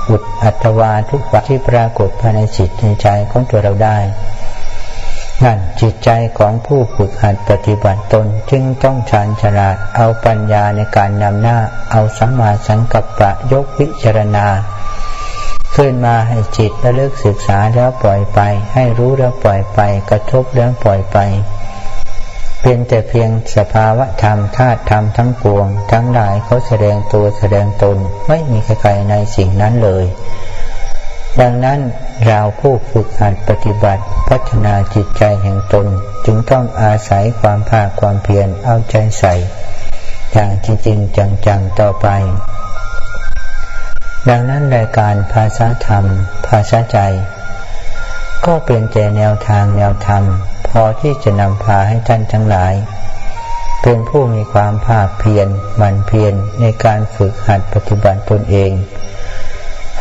[0.08, 3.98] อุดอัตวาทุกข์ที่ปรากฏภายในจิตในใจของตัวเราได้
[5.44, 11.58] นั่นจิตใจของผู้ฝึกหัดปฏิบัติตนจึงต้องชานฉลาดเอาปัญญาในการนำหน้า
[11.90, 14.46] เอาสัมมาสังกัปปะยกวิจารณา
[15.76, 18.40] ขึ้นมาให้จิตระลึกศึกษาแล้วปล่อยไป
[18.74, 21.18] ให้รู้แล้วปล่อยไป กระทบแล้วปล่อยไป
[22.62, 27.96] เป็นแต่เพียงสภาวะธรรมธาตุธรรมทั้งปวง ทั้งหลายเขาแสดงตัวแสดงตน
[28.28, 30.04] ไม่มีใครในสิ่งนั้นเลย
[31.40, 31.80] ดังนั้น
[32.26, 35.86] เราผู้ฝึกหัดปฏิบัติพัฒนาจิตใจแห่งตน
[36.24, 39.34] จึงต้องอาศัยความภาคความเพียรเอาใจใส่
[40.32, 42.08] อย่างจริงจังๆต่อไป
[44.28, 46.04] ดังนั้นรายการภาษาธรรม
[46.46, 46.98] ภาษาใจ
[48.46, 50.24] ก็เป็นแต่แนวทางแนวธรรม
[50.72, 52.74] พอที่จะนำพาให้ท่านทั้งหลาย
[53.82, 55.48] เป็นผู้มีความภาคเพียร
[55.80, 58.70] มั่นเพียรในการฝึกหัดปฏิบัติตนเอง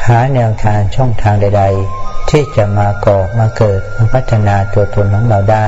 [0.08, 1.64] หาแนวทางช่องทางใด
[1.98, 5.68] ๆ ที่จะมาก่อมาเกิดมาพัฒนาตัวตนของเราได้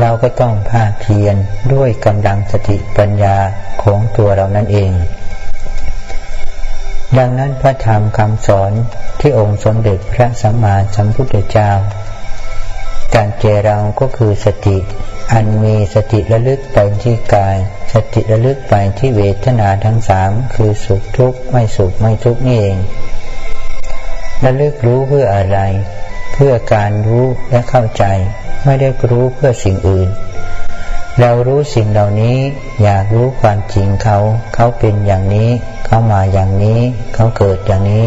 [0.00, 1.36] เราก็ต้องภาคเพียร
[1.74, 3.36] ด้วยกำลังสติปัญญา
[3.82, 4.90] ของตัวเรานั่นเอง
[7.18, 8.72] ดังนั้นพระธรรมคำสอน
[9.20, 11.70] ที่องค์สมเด็จพระสัมมาสัมพุทธเจ้า
[13.14, 14.76] การเจเราก็คือสติ
[15.32, 17.56] อันมีสติระลึกไปที่กาย
[17.92, 22.78] สติระลึกไปที่เวทนาทั้งสามคือสุขทุกข์ไม่สุขไม่ทุกข์นี่เอง
[24.44, 25.58] ระลึกรู้เพื่ออะไร
[26.34, 28.04] เพื่อการรู้และเข้าใจ
[28.64, 30.08] ไม่ได้รู้เพื่อสิ่งอื่น
[31.20, 32.36] เรารู้สิ่งเหล่านี้
[32.82, 34.18] อยากรู้ความจริงเขา
[34.54, 35.50] เขาเป็นอย่างนี้
[35.86, 36.80] เขามาอย่างนี้
[37.14, 38.06] เขาเกิดอย่างนี้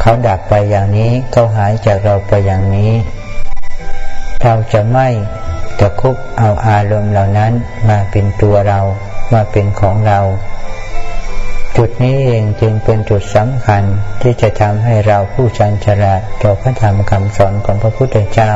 [0.00, 2.92] เขาดับไปอย่างนี้ เขาหายจากเราไปอย่างนี้
[4.44, 5.08] เราจะไม่
[5.78, 7.52] ตะคุบเอาอารมณ์เหล่านั้น
[7.88, 8.80] มาเป็นตัวเรา
[9.32, 10.20] มาเป็นของเรา
[11.76, 13.82] จุดนี้เองจึงเป็นจุดสำคัญ
[14.22, 18.52] ที่จะทำให้เราผู้ชันฉลาดต่อพระธรรมคำสอนของพระพุทธเจ้า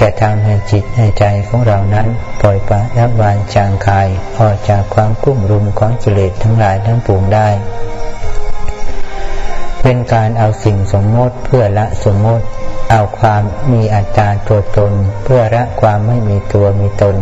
[0.00, 2.06] จะทำให้จิตในใจของเรานั้น
[2.40, 7.48] ปล่อยปละละวางจางคายออกจากความกุ้มรุมของกิเลสทั้งหลายทั้งปวงได้
[9.82, 12.46] เป็นการเอาสิ่งสมมติเพื่อละสมมติ
[12.90, 14.92] เอาความมีอัตตาตัวตน
[15.24, 17.16] เพื่อละความไม่มีตัวมีตน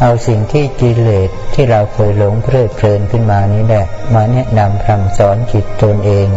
[0.00, 6.28] เอาสิ่งที่กิเลสที่เราเคยหลงเพลิดเพลินขึ้นมานี้แหละ มาแนะนำคำสอนจิตตนเอง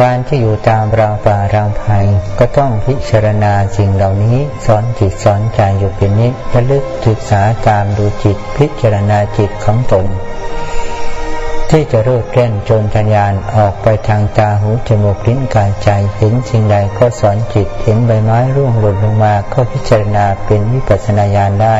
[0.00, 2.06] การที่อยู่ตามราวป่าราวภัย
[2.38, 10.06] ก็ต้องพิจารณาสิ่งเหล่านี้สอนจิตสอนใจอยู่เป็นนิดระลึกศึกษาตามดูจิตพิจารณาจิตของตน
[11.70, 21.76] ที่จะโรดแล่นจนทยานออกไปทางตาหูจมูกลิ้นกายใจเห็นสิ่งใดก็สอนจิตเห็นใบไม้ร่วงหล่นลงมาก็พิจารณาเป็นวิปัสสนาญาณได้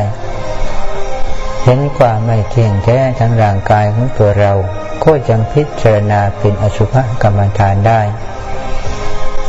[1.65, 4.53] เห็นความไม่เที่ยงแท้ทั้งร่างกายของตัวเรา
[5.05, 8.01] ก็ยังพิจารณาเป็นอสุภกรรมฐานได้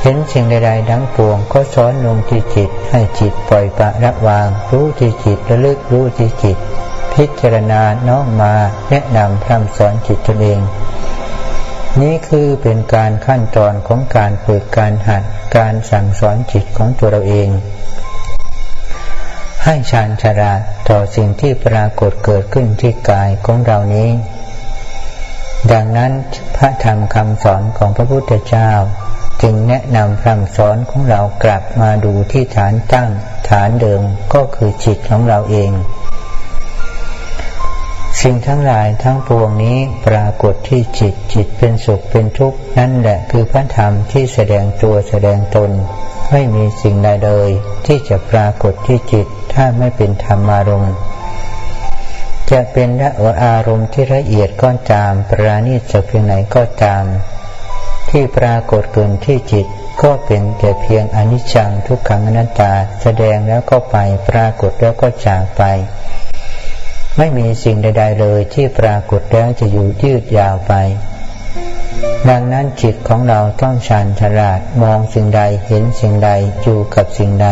[0.02, 6.58] เห็นสิ่งใดๆทั้งปวงก็สอนลงที่จิตให้จิตปล่อยปะระวาง รู้ที่จิตระลึกรู้ที่จิต
[7.18, 8.56] พิจารณาน้อมมา
[8.90, 10.60] แนะนำพร่ำสอนจิตตนเอง
[12.02, 15.24] นี้คือเป็นการขั้นตอนของการฝึกการหัด
[15.58, 17.50] การสั่งสอนจิตของตัวเราเอง
[19.64, 24.10] ให้ชาญฉลาดต่อสิ่งที่ปรากฏเกิดขึ้นที่กายของเรานี้
[25.72, 26.12] ดังนั้น
[26.56, 28.72] พระธรรมคำสอนของพระพุทธเจ้า
[29.42, 33.10] จึงแนะนำคำสอนของเรากลับมาดูที่ฐานตั้ง
[33.50, 34.02] ฐานเดิม
[34.34, 35.72] ก็คือจิตของเราเอง
[38.22, 39.78] สิ่งทั้งหลายทั้งปวงนี้
[40.08, 45.72] ปรากฏที่จิตจิตเป็นสุขเป็นทุกข์นั่นแหละคือพระธรรมที่แสดงตัวแสดงตน
[46.32, 47.50] ไม่มีสิ่งใดเลย
[47.86, 50.96] ที่จะปรากฏที่จิตถ้าไม่เป็นธรรมารมณ์
[52.52, 53.12] จะเป็นละ
[53.46, 57.04] อารมณ์ที่ละเอียดก็ตาม ปราณีตจะเพียงไหนก็ตาม
[58.10, 59.66] ที่ปรากฏเกินที่จิต
[60.02, 63.96] ก็เป็นแต่เพียงอนิจจังทุกขังอนัตตา แสดงแล้วก็ไป
[64.30, 65.64] ปรากฏแล้วก็จากไป
[67.18, 70.74] ไม่มีสิ่งใด ๆ เลยที่ปรากฏแล้วจะอยู่ยืดยาวไป
[72.30, 77.50] ดังนั้นจิตของเราต้องชาญฉลาดมองสิ่งใดเห็นสิ่งใดอยู่กับสิ่งใด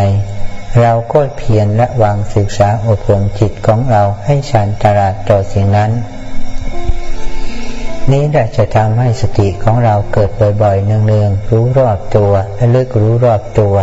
[0.81, 5.91] เราก็เพียรละวังศึกษาอบรมจิตของเราให้ชาญฉลาดต่อสิ่งนั้น
[8.11, 10.29] นี้แหละจะทำให้สติของเราเกิด
[10.61, 13.75] บ่อยๆเนืองๆรู้รอบตัวและลึกรู้รอบตัว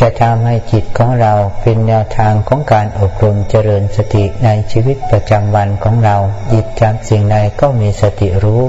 [0.00, 6.16] จะทำให้จิตของเราเป็นแนวทางของการอบรมเจริญสติในชีวิตประจำวันของเรา
[6.48, 8.62] หยิบจับสิ่งใดก็มีสติรู้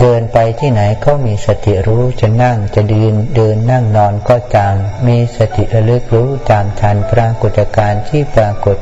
[0.00, 4.74] เดินไปที่ไหนก็มีสติรู้จะนั่งจะเดินเดินนั่งนอนก็ตาม
[5.06, 8.76] มีสติระลึกรู้ตามทันปรากฏการณ์ที่ปรากฏ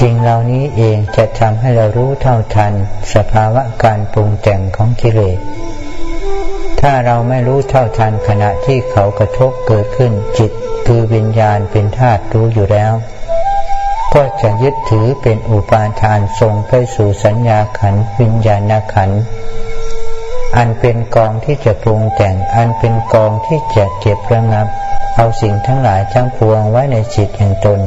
[0.00, 2.72] สิ่งเหล่านี้เองจะทำให้เรารู้เท่าทัน
[3.14, 5.38] สภาวะการปรุงแต่งของกิเลส
[6.80, 10.52] ถ้าเราไม่รู้เท่าทันขณะที่เขากระทบเกิดขึ้นจิต
[10.86, 12.92] คือวิญญาณเป็นธาตุรู้อยู่แล้ว
[14.14, 19.10] ก็จะยึดถือเป็นอุปาทานทรงไปสู่สัญญาขันวิญญาณขัน
[20.56, 24.66] อันเป็นกองที่จะปรุงแต่งอันเป็นกองที่จะเก็บระงับ
[25.16, 27.80] เอาสิ่งทั้งหลายทั้งปวงไว้ในจิตแห่งตน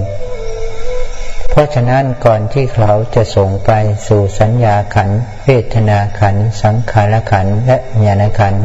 [1.51, 3.71] เพราะฉะนั้นก่อนที่เขาจะส่งไป
[4.07, 5.09] สู่สัญญาขัน
[5.45, 8.55] เวทนาขันสังขารขันและญาณขัน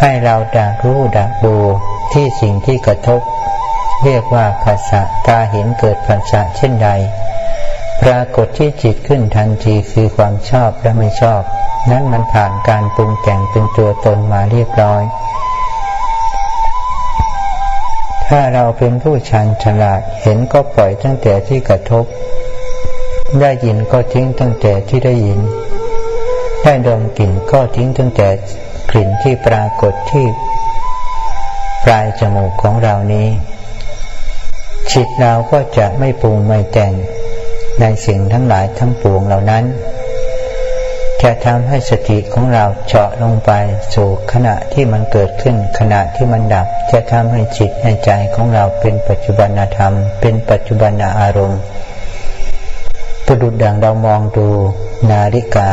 [0.00, 1.56] ให้เราดักรู้ดักดู
[2.12, 3.20] ที่สิ่งที่กระทบ
[4.04, 6.88] เรียกว่าภาษาตาเห็นเกิดภาษาเช่นใด
[8.02, 11.42] ปรากฏที่จิตขึ้นทันทีคือความชอบและไม่ชอบ
[11.90, 15.02] นั้นมันผ่านการปรุงแต่งเป็นตัวตนมาเรียบร้อย
[18.28, 22.04] ถ้าเราเป็นผู้ชันฉลาดเห็นก็ปล่อยตั้งแต่ที่กระทบ
[23.40, 25.40] ได้ยินก็ทิ้งตั้งแต่ที่ได้ยิน
[26.62, 28.28] ได้ดมกลิ่นก็ทิ้งตั้งแต่
[28.90, 30.26] กลิ่นที่ปรากฏที่
[31.84, 33.28] ปลายจมูกของเรานี้
[34.92, 36.92] จิตเราก็จะไม่ปรุงไม่แต่ง
[37.80, 39.64] ในสิ่งทั้งหลายทั้งปวงเหล่านั้น
[41.22, 43.50] จะทำให้สติของเราเจาะลงไป
[43.94, 51.60] สู่ขณะที่มันเกิดขึ้น ขณะที่มันดับ จะทำให้จิตในใจของเราเป็นปัจจุบันธรรม เป็นปัจจุบันอารมณ์
[53.26, 54.48] ประดุดดังเรามองดู
[55.10, 55.70] นาฬิกา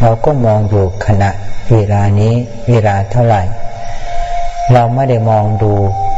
[0.00, 1.30] เราก็มองอยู่ขณะ
[1.72, 2.34] เวลานี้
[2.70, 3.42] เวลาเท่าไหร่
[4.72, 5.72] เราไม่ได้มองดู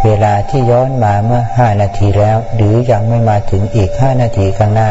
[0.04, 4.90] เวลาที่ย้อนมาเมื่อห้านาทีแล้ว หรือยังไม่มาถึงอีกห้านาทีข้างหน้า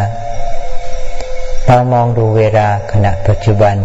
[1.72, 3.76] เรามองดูเวลาขณะปัจจุบัน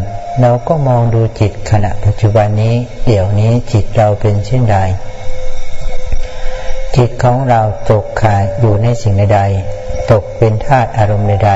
[0.41, 2.75] เราก็มองดูจิตขณะปัจจุบันนี้
[3.07, 4.79] เดี๋ยวนี้จิตเราเป็นเช่นใด
[6.97, 9.41] จิตของเราตกขาดอยู่ในสิ่งใด
[10.11, 11.53] ตกเป็นธาตุอารมณ์ใด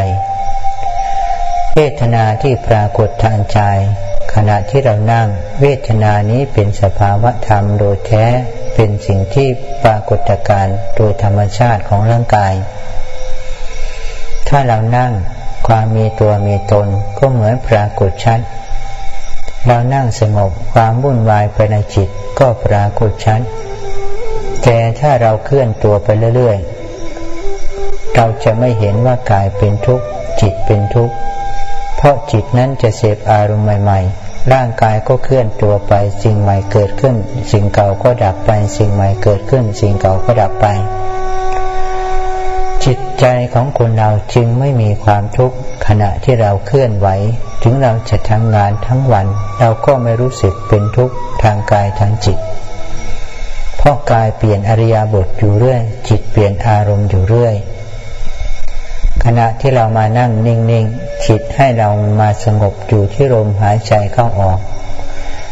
[1.74, 3.60] เวทนาที่ปรากฏทางใจ
[4.34, 5.28] ขณะที่เรานั่ง
[5.60, 8.26] เวทนานี้เป็นสภาวะธรรมโดยแท้
[8.74, 9.48] เป็นสิ่งที่
[9.84, 12.54] ปรากฏการโดยธรรมชาติของร่างกาย
[14.48, 15.12] ถ้าเรานั่ง
[15.68, 16.86] ความมีตัวมีตน
[17.18, 18.40] ก็เหมือนปรากฏชัด
[19.66, 23.40] เรานั่งสงบความวุ่นวายไปในจิตก็ปรากฏชัด
[24.62, 30.04] แต่ถ้าเราเคลื่อนตัวไปเรื่อยๆ เราจะไม่เห็นว่ากายเป็นทุกข์
[30.40, 31.14] จิตเป็นทุกข์
[31.96, 35.92] เพราะจิตนั้นจะเสพอารมณ์ใหม่ๆ ร่างกายก็เคลื่อนตัวไป
[36.22, 37.14] สิ่งใหม่เกิดขึ้น
[37.52, 40.66] สิ่งเก่าก็ดับไป สิ่งใหม่เกิดขึ้น สิ่งเก่าก็ดับไป
[43.20, 45.56] ใจของคนเราจึงไม่มีความทุกข์
[45.86, 47.08] ขณะที่เราเคลื่อนไหว
[47.62, 49.26] ถึงเราจะทำงานทั้งวัน
[49.60, 52.38] เราก็ไม่รู้สึกเป็นทุกข์ทางกายทางจิต
[53.76, 57.54] เพราะกายเปลี่ยนอริยบทอยู่เรื่อย จิตเปลี่ยนอารมณ์อยู่เรื่อย
[59.24, 61.88] ขณะที่เรามานั่งนิ่งๆจิตให้เรา
[62.20, 64.58] มาสงบอยู่ที่ลมหายใจเข้าออก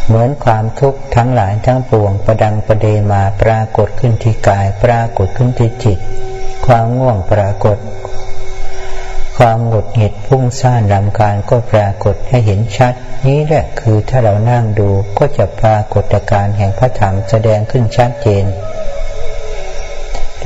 [0.07, 5.99] เหมือนความทุกข์ทั้งหลายทั้งปวงประดังประเดมาปรากฏขึ้นที่กายปรากฏขึ้นที่จิต
[6.67, 7.79] ความง่วงปรากฏ
[9.39, 12.95] ความหงุดหงิดพุ่งซ่านรำคาญก็ปรากฏให้เห็นชัด
[13.27, 14.89] นี้แหละคือถ้าเรานั่งดู
[15.19, 18.45] ก็จะปรากฏการแห่งพระธรรมแสดงขึ้นชัดเจน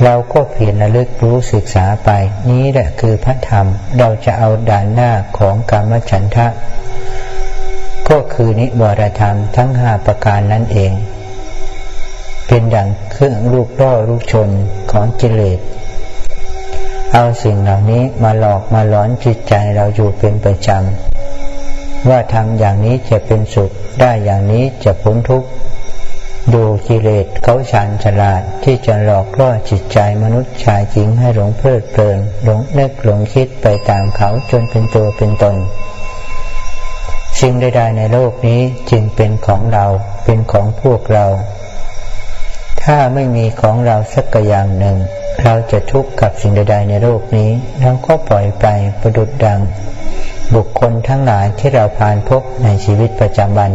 [0.03, 2.09] เราก็เพียรระลึกรู้ศึกษาไป
[2.49, 3.67] นี้แหละคือพระธรรม
[3.97, 6.47] เราจะเอาด่านหน้าของกรรมฉันทะ
[8.09, 10.91] ก็คือนิวรธรรมทั้งห้าประการนั่นเอง
[12.47, 14.49] เป็นดังเครื่องลูกล่อลูกชน
[14.91, 15.59] ของกิเลส
[17.15, 25.47] เอาสิ่งเหล่านี้มาหลอกมาหลอนจิตใจเราอยู่เป็นประจำว่าทำอย่างนี้จะเป็นสุข ได้อย่างนี้จะพ้นทุกข์
[26.53, 35.55] ดูกิเลสเขาชานฉลาดที่จะหลอกล่อจิตใจมนุษย์ชายหญิงให้หลงเพลิดเพลินหลงนึกหลงคิดไปตามเขาจนเป็นตัวเป็นตน
[37.39, 39.85] สิ่งใดๆในโลกนี้จึงเป็นของเรา
[40.25, 41.25] เป็นของพวกเรา
[42.83, 44.97] ถ้าไม่มีของเราสักอย่างหนึ่ง
[45.43, 47.49] เราจะทุกข์กับสิ่งใดๆในโลกนี้
[47.81, 48.65] เราก็ปล่อยไป
[49.01, 49.59] ประดุดดัง
[50.55, 53.71] บุคคลทั้งหลายที่เราผ่านพบในชีวิตประจำวัน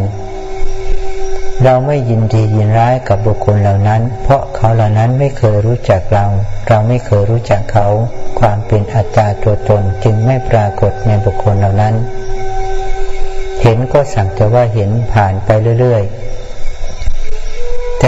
[1.63, 6.25] เราไม่ยินดียินร้ายกับบุคคลเหล่านั้น เพราะเขาเหล่านั้นไม่เคยรู้จักเรา
[6.67, 7.87] เราไม่เคยรู้จักเขา
[8.39, 11.93] ความเป็นอัตตาตัวตนจึงไม่ปรากฏในบุคคลเหล่านั้น
[13.61, 15.49] เห็นก็สักแต่ว่าเห็นผ่านไป
[15.79, 16.36] เรื่อยๆ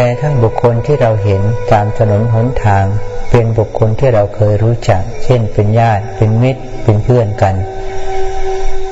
[0.01, 1.41] แต่ถ้าบุคคลที่เราเห็น
[1.71, 2.85] ตามถนนหนทาง
[3.31, 7.55] เป็นบุคคลที่เราเคยรู้จัก เช่นเป็นญาติ เป็นมิตร เป็นเพื่อนกัน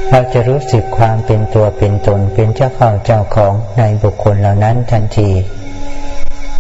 [0.10, 5.30] เราจะรู้สึกความเป็นตัวเป็นตน เป็นเจ้าข้าเจ้าของในบุคคลเหล่านั้นทันที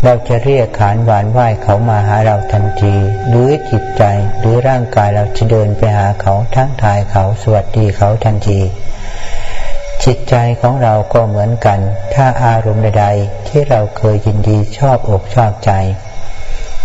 [0.03, 2.95] เราจะเรียกขานหวานไหว้เขามาหาเราทันที
[3.29, 4.03] หรือจิตใจ
[4.39, 8.59] หรือร่างกายเราจะเดินไปหาเขาทั้งทายเขาสวัสดีเขาทันที
[10.09, 11.79] จิตใจของเราก็เหมือนกัน
[12.13, 15.71] ถ้าอารมณ์ใดๆที่เราเคยยินดีชอบอกชอบใจ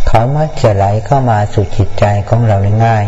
[0.07, 2.57] เขามักจะไหลเข้ามาสู่จิตใจของเรา
[2.87, 3.05] ง่าย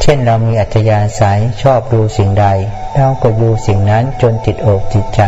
[0.00, 2.46] เช่นเรามีอัจยาสายชอบดูสิ่งใด
[2.96, 5.22] เราก็ดูสิ่งนั้นจนติดอกติดใจ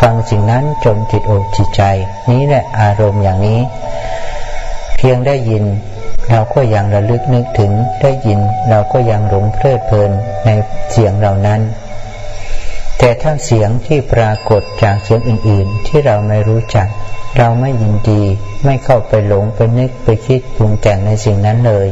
[0.00, 1.82] ฟังสิ่งนั้นจนติดอกติดใจ
[2.30, 3.60] นี้แหละอารมณ์อย่างนี้
[4.96, 5.64] เพียงได้ยิน
[6.30, 8.40] เราก็ยังระลึกนึกถึงได้ยิน
[8.70, 10.10] เราก็ยังหลงเพลิดเพลิน
[10.44, 10.50] ใน
[10.90, 11.62] เสียงเหล่านั้น
[12.98, 16.88] แต่ถ้าเสียงที่ปรากฏจากเสียงอื่น ๆ ที่เราไม่รู้จัก
[17.38, 18.22] เราไม่ยินดี
[18.64, 21.88] ไม่เข้าไปหลงไปนึกไปคิดปรุงแต่งในสิ่งนั้นเลย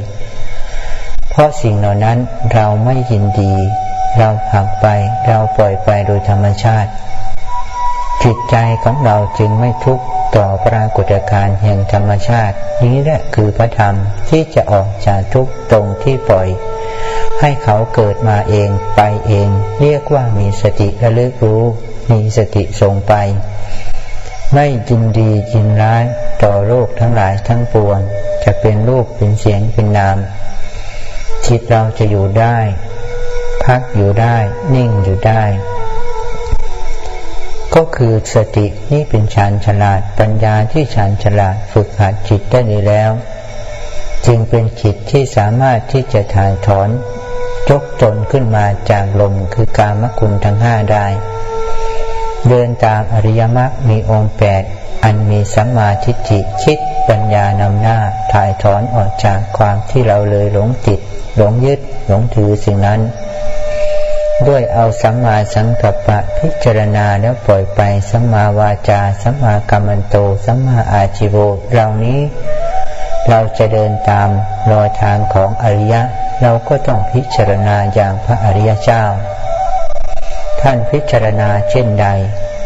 [1.31, 2.19] เพราะสิ่งเหล่านั้น
[2.55, 3.55] เราไม่ยินดี
[4.19, 4.87] เราหักไป
[5.27, 6.91] เราปล่อยไปโดยธรรมชาติ
[8.25, 10.05] จิตใจของเราจึงไม่ทุกข์
[10.37, 13.95] ต่อปรากฏการณ์แห่งธรรมชาติ นี้แหละคือพระธรรม
[14.31, 16.49] ที่จะออกจากทุกข์ตรงที่ปล่อย
[17.45, 19.49] ให้เขาเกิดมาเองไปเอง
[19.81, 21.63] เรียกว่ามีสติระลึกรู้
[22.11, 23.15] มีสติทรงไป
[24.55, 26.05] ไม่ยินดียินร้าย
[26.43, 27.99] ต่อโลกทั้งหลายทั้งปวง
[28.45, 30.19] จะเป็นรูปเป็นเสียงเป็นนาม
[31.47, 32.57] จิตเราจะอยู่ได้
[33.65, 34.37] พักอยู่ได้
[34.75, 35.43] นิ่งอยู่ได้
[37.75, 43.11] ก็คือสตินี่เป็นฌานฉลาดปัญญาที่ฌานฉลาดฝึกหัดจิตได้ดีแล้ว
[44.27, 46.91] จึงเป็นจิตที่สามารถที่จะถ่ายถอน
[47.71, 51.07] ยกตนขึ้นมาจากลมคือกามคุณทั้งห้าได้
[52.49, 54.63] เดินตามอริยมรรคมีองค์แปด
[55.05, 57.99] อันมีสัมมาทิฏฐิคิดปัญญานำหน้า
[58.33, 61.01] ถ่ายถอนออกจากความที่เราเลยหลงติด
[61.37, 63.01] หลงยึด หลงถือสิ่งนั้น
[64.49, 71.37] ด้วยเอาสัมมาสังกัปปะพิจารณาแล้วปล่อยไปสัมมาวาจาสัมมากรรมโตสัมมาอาชิโว
[71.73, 72.21] เหล่านี้
[73.31, 74.29] เราจะเดินตาม
[74.73, 76.03] รอยทางของอริยะ
[76.43, 79.05] เราก็ต้องพิจารณาอย่างพระอริยเจ้า
[80.61, 82.07] ท่านพิจารณาเช่นใด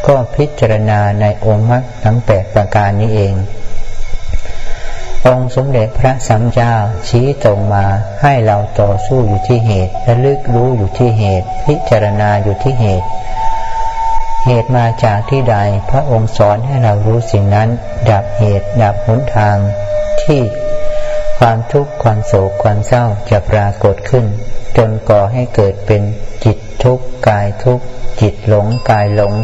[0.06, 3.34] ก็พิจารณาในองค์มรรคทั้งแปดประการนี้เอง
[5.26, 6.74] องค์สมเด็จพระสัมเจ้า
[7.08, 7.86] ชี้ตรงมา
[8.22, 13.06] ให้เราต่อสู้อยู่ที่เหตุและลึกรู้อยู่ที่เหตุ พิจารณาอยู่ที่เหตุ
[14.46, 15.56] เหตุมาจากที่ใด
[15.90, 17.68] พระองค์สอนให้เรารู้สิ่งนั้น
[18.10, 19.56] ดับเหตุดับหนทาง
[20.26, 20.42] ที่
[21.38, 24.26] ความทุกข์ความโศกความเศร้าจะปรากฏขึ้น
[24.76, 26.02] จนก่อให้เกิดเป็น
[26.44, 27.84] จิตทุกข์กายทุกข์
[28.20, 29.34] จิตหลงกายหลง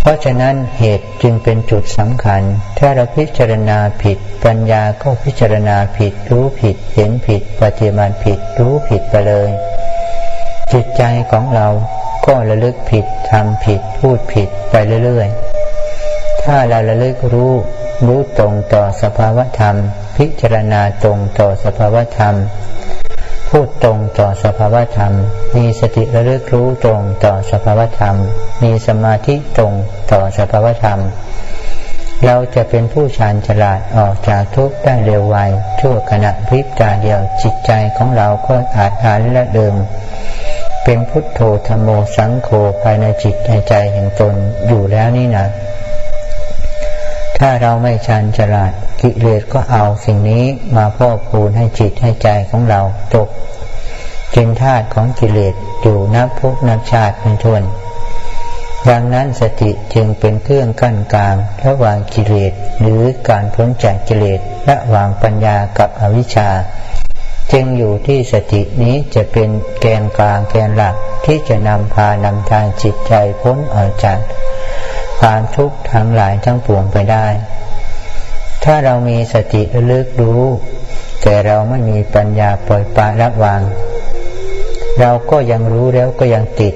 [0.00, 2.42] เพราะฉะนั้นเหตุจึงเป็นจุดสำคัญ
[2.78, 9.50] ถ้าเราพิจารณาผิด ปัญญาก็พิจารณาผิด รู้ผิด เห็นผิด ปฏิบัติผิด รู้ผิดไปเลย
[10.72, 11.68] จิตใจของเรา
[12.26, 14.74] ก็ระลึกผิดทำผิดพูดผิดไป
[15.04, 17.52] เรื่อยๆ ถ้าเราระลึกรู้
[18.06, 19.76] รู้ตรงต่อสภาวธรรม
[20.16, 22.34] พิจารณาตรงต่อสภาวธรรม
[23.50, 25.12] พูดตรงต่อสภาวธรรม
[25.56, 28.16] มีสติระลึกรู้ตรงต่อสภาวธรรม
[28.62, 29.72] มีสมาธิตรง
[30.12, 31.00] ต่อสภาวธรรม
[32.26, 35.36] เราจะเป็นผู้ชาญฉลาดออกจากทุกข์ได้เร็วไว
[35.80, 39.74] ชั่วขณะพริบตาเดียวจิตใจของเราก็อาจหานและเดิม
[40.84, 42.48] เป็นพุทโธธรรมโมสังโฆ
[42.82, 44.34] ภายในจิตในใจแห่งตน
[44.66, 45.46] อยู่แล้วนี่นะ
[47.38, 50.44] ถ้าเราไม่ชันฉลาดกิเลสก็เอาสิ่งนี้
[50.76, 52.80] มาพ่อคูณให้จิตให้ใจของเรา
[53.14, 53.28] ตก
[54.32, 57.62] เป็นธาตุของกิเลสอยู่นับพบนับชาติเป็นทวน
[58.90, 66.48] ดังนั้นสติจึงเป็นเครื่องกั้นกลางระหว่างกิเลสหรือการพ้นจากกิเลสระหว่างปัญญากับอวิชชา
[67.52, 69.48] จึงอยู่ที่สตินี้จะเป็น
[69.80, 70.94] แกนกลางแกนหลัก
[71.26, 74.18] ที่จะนำพานำทางจิตใจพ้นออกจาก
[75.20, 77.26] ความทุกข์ทั้งหลายทั้งปวงไปได้
[78.64, 80.42] ถ้าเรามีสติระลึกรู้
[81.22, 83.62] แต่เราไม่มีปัญญาปล่อยปละระวาง
[85.00, 86.74] เราก็ยังรู้แล้วก็ยังติด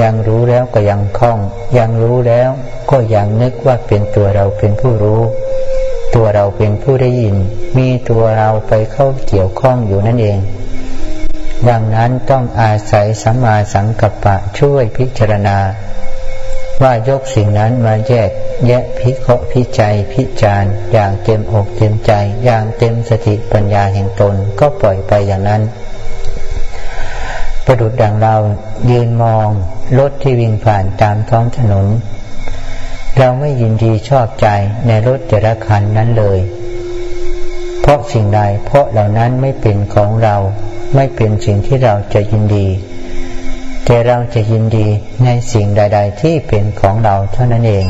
[0.00, 1.38] ยังรู้แล้วก็ยังคล้อง
[1.78, 2.50] ยังรู้แล้ว
[2.90, 5.22] ก็ยังนึกว่าเป็นตัวเราเป็นผู้รู้
[6.14, 7.36] ตัวเราเป็นผู้ได้ยิน
[7.78, 10.38] มีตัวเราไปเข้าเกี่ยวข้องอยู่นั่นเอง
[11.68, 15.58] ดังนั้นต้องอาศัยสัมมาสังกัปปะช่วยพิจารณา
[16.82, 18.30] ว่ายกสิ่งนั้นมาแยก
[18.66, 22.12] แยะพิเคราะห์พิจัยพิจารอย่างเต็มอกเต็มใจ
[22.44, 25.62] อย่างเต็มสติปัญญาแห่งตนก็ปล่อยไปอย่างนั้น
[27.64, 28.36] ประดุดดังเรา
[28.90, 29.48] ยืนมอง
[29.98, 31.86] รถที่วิ่งผ่านตามท้องถนน
[33.18, 34.46] เราไม่ยินดีชอบใจ
[34.86, 36.38] ในรถแต่ละคันนั้นเลย
[37.80, 40.36] เพราะสิ่งใดเพราะเหล่านั้นไม่เป็นของเรา
[40.94, 42.66] ไม่เป็นสิ่งที่เราจะยินดี
[43.84, 44.88] แต่เราจะยินดี
[45.24, 47.86] ในสิ่งใด ๆ ที่เป็นของเราเท่านั้นเอง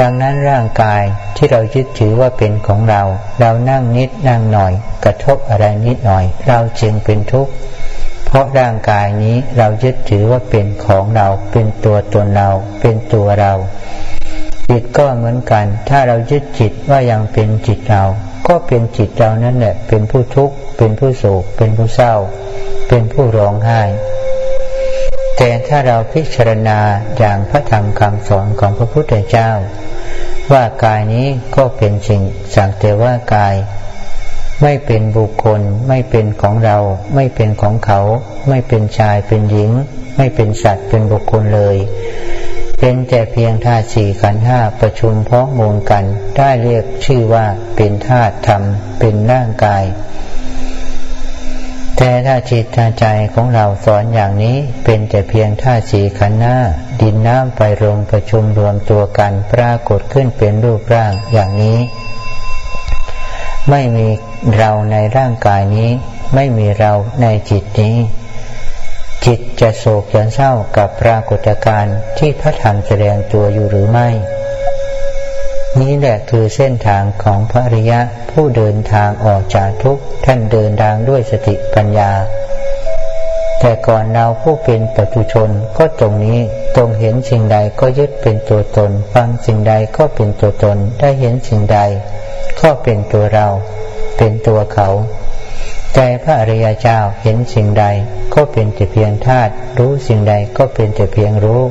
[0.00, 1.02] ดังนั้นร่างกาย
[1.36, 3.02] ที่เรายึดถือว่าเป็นของเรา
[3.40, 4.72] เรานั่งนิดนั่งหน่อย
[5.04, 7.52] กระทบอะไรนิดหน่อย เราจึงเป็นทุกข์
[8.26, 12.50] เพราะร่างกายนี้เรายึดถือว่าเป็นของเรา เป็นตัวตนเรา
[12.80, 13.52] เป็นตัวเรา
[14.68, 18.04] จิตก็เหมือนกัน ถ้าเรายึดจิตว่ายังเป็นจิตเรา
[18.48, 22.14] ก็เป็นจิตเรานั่นแหละ เป็นผู้ทุกข์ เป็นผู้โศก เป็นผู้เศร้า
[22.88, 23.82] เป็นผู้ร้องไห้
[25.36, 26.78] แต่ถ้าเราพิจารณา
[27.18, 29.50] อย่างพระธรรมคำสอนของพระพุทธเจ้า
[30.52, 31.26] ว่ากายนี้
[31.56, 32.22] ก็เป็นสิ่ง
[32.54, 33.54] สักแต่ว่ากาย
[34.62, 36.78] ไม่เป็นบุคคล ไม่เป็นของเรา
[37.14, 38.00] ไม่เป็นของเขา
[38.48, 39.70] ไม่เป็นชายเป็นหญิง
[40.16, 41.76] ไม่เป็นสัตว์เป็นบุคคลเลย
[42.78, 46.04] เป็นแต่เพียงธาตุสี่ขันห้าประชุมพร้อมมูลกัน
[46.36, 48.62] ได้เรียกชื่อว่าเป็นธาตุธรรม
[48.98, 49.84] เป็นร่างกาย
[52.04, 52.64] แต่ถ้าจิต
[52.98, 56.56] ใจของเราสอนอย่างนี้เป็นแต่เพียงท่าสีขันหน้า
[57.00, 61.78] ดินน้ำไฟลมประชุมรวมตัวกันปรากฏขึ้นเป็นรูปร่างอย่างนี้
[63.70, 64.08] ไม่มี
[64.56, 65.90] เราในร่างกายนี้
[66.34, 66.92] ไม่มีเรา
[67.22, 67.96] ในจิตนี้
[69.24, 74.08] จิตจะโศกจะเศร้ากับปรากฏการณ์ที่พระธรรมแสดงตัวอยู่หรือไม่
[75.80, 78.00] นี้แหละคือเส้นทางของพระริยะ
[78.30, 82.10] ผู้เดินทางออกจากทุกข์ท่านเดินทางด้วยสติปัญญา
[83.60, 85.48] แต่ก่อนเราผู้เป็นปัจจุชน
[85.78, 86.38] ก็ตรงนี้
[86.76, 91.78] ตรงเห็นสิ่งใดก็ยึดเป็นตัวตน ฟังสิ่งใดก็เป็นตัวตนได้เห็นสิ่งใด
[92.60, 93.46] ก็เป็นตัวเรา
[94.16, 94.88] เป็นตัวเขา
[95.94, 97.84] แต่พระอริยเจ้าเห็นสิ่งใด
[98.34, 101.62] ก็เป็นแต่เพียงธาตุรู้สิ่งใดก็เป็นแต่เพียงรู้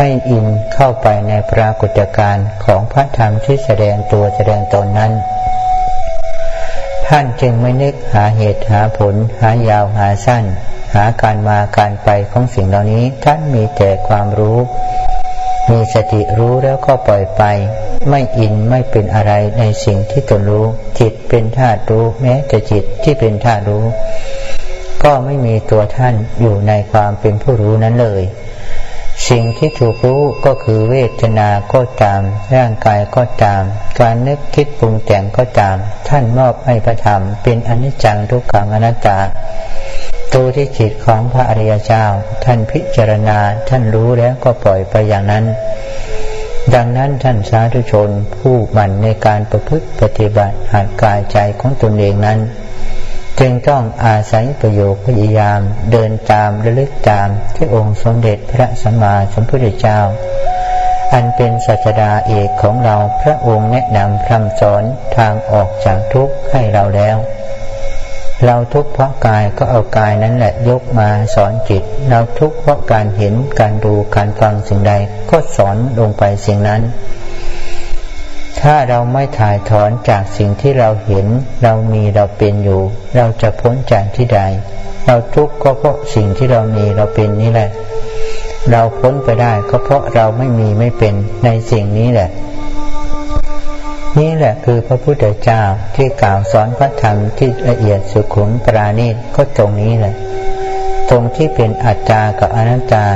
[0.00, 5.12] ไม่อินเข้าไปในปรากฏการณ์ของพระธรรมที่แสดงตัวแสดงตนนั้น
[7.06, 10.44] ท่านจึงไม่นึกหาเหตุหาผล หายาวหาสั้น
[10.94, 14.58] หาการมาการไปของสิ่งเหล่านี้ท่านมีแต่ความรู้
[15.70, 17.42] มีสติรู้แล้วก็ปล่อยไป
[18.08, 20.66] ไม่อินไม่เป็นอะไรในสิ่งที่ตนรู้
[21.00, 23.84] จิตเป็นธาตุรู้แม้แต่จิตที่เป็นธาตุรู้
[25.02, 28.22] ก็ไม่มีตัวท่านอยู่ในความเป็นผู้รู้นั้นเลย
[29.30, 32.20] สิ่งที่ถูกรู้ก็คือเวทนาก็ตาม
[32.54, 33.62] ร่างกายก็ตาม
[34.00, 35.76] การนึกคิดปรุงแต่งก็ตาม
[36.08, 39.18] ท่านมอบให้พระธรรม เป็นอนิจจังทุกขังอนัตตา
[40.34, 42.04] ตัวที่จิตของพระอริยเจ้า
[42.44, 45.44] ท่านพิจารณาท่านรู้แล้วก็ปล่อยไปอย่างนั้น
[46.74, 52.38] ดังนั้นท่านสาธุชนผู้หมั่นในการประพฤติปฏิบัติหัดกายใจของตนเองนั้น
[53.40, 55.60] จึงต้องอาศัยประโยคพยายาม
[55.92, 60.00] เดินตามระลึกตามที่องค์สมเด็จพระสัมมาสัมพุทธเจ้า
[61.12, 64.82] อันเป็นศาสดาเอกของเราพระองค์แนะนำคำสอน
[65.16, 67.16] ทางออกจากทุกข์ให้เราแล้ว
[68.44, 74.92] เราทุกข์เพราะกายก็เอากายนั้นแหละยกมาสอนจิต เราทุกข์เพราะการเห็นการดูการฟังสิ่งใด
[75.30, 76.82] ก็สอนลงไปสิ่งนั้น
[78.62, 81.26] ถ้าเราไม่ถ่ายถอนจากสิ่งที่เราเห็น
[81.62, 82.82] เรามีเราเป็นอยู่
[83.16, 84.40] เราจะพ้นจากที่ใด
[85.06, 87.70] เราทุกข์ก็เพราะสิ่งที่เรามีเราเป็นนี่แหละ
[88.70, 92.30] เราพ้นไปได้ก็เพราะเราไม่มีไม่เป็นในสิ่งนี้แหละ
[94.18, 95.62] นี่แหละคือพระพุทธเจ้า
[95.96, 100.14] ที่กล่าวสอนพระธรรมที่ละเอียดสุขุมปราณีตก็ตรงนี้แหละ
[101.10, 103.06] ตรงที่เป็นอัตตากับอนัตตา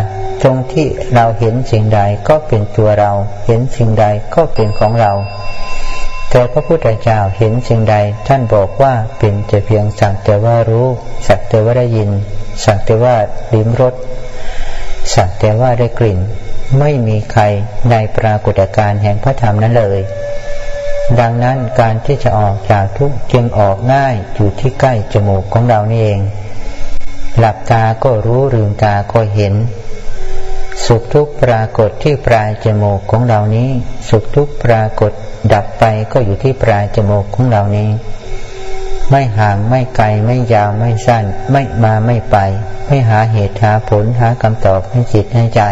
[0.42, 3.12] ตรงที่เราเห็นสิ่งใดก็เป็นตัวเรา
[3.46, 5.12] เห็นสิ่งใดก็เป็นของเรา
[6.30, 7.96] แต่พระพุทธเจ้าเห็นสิ่งใด
[8.28, 10.86] ท่านบอกว่าเป็นแต่เพียงสักแต่ว่ารู้
[11.26, 12.10] สักแต่ว่าได้ยิน
[12.64, 13.16] สักแต่ว่า
[13.52, 13.94] ลิ้มรส
[15.14, 16.18] สักแต่ว่าได้กลิ่น
[16.78, 17.42] ไม่มีใคร
[17.90, 20.00] ในปรากฏการแห่งพระธรรมนั้นเลย
[21.20, 26.20] ดังนั้นการที่จะออกจากทุกข์จึงออกง่ายอยู่ที่ใกล้จมูกของเรานี่เอง
[27.38, 29.54] หลับตาก็รู้ลืมตาก็เห็น
[30.86, 33.68] สุขทุกข์ปรากฏที่ปลายจมูกของเรานี้
[34.08, 35.12] สุขทุกข์ปรากฏ
[35.52, 37.90] ดับไปก็อยู่ที่ปลายจมูกของเรานี้
[39.10, 42.36] ไม่ห่างไม่ไกลไม่ยาวไม่สั้น ไม่มาไม่ไป
[42.86, 45.62] ไม่หาเหตุหาผลหาคำตอบให้จิตให้ใจ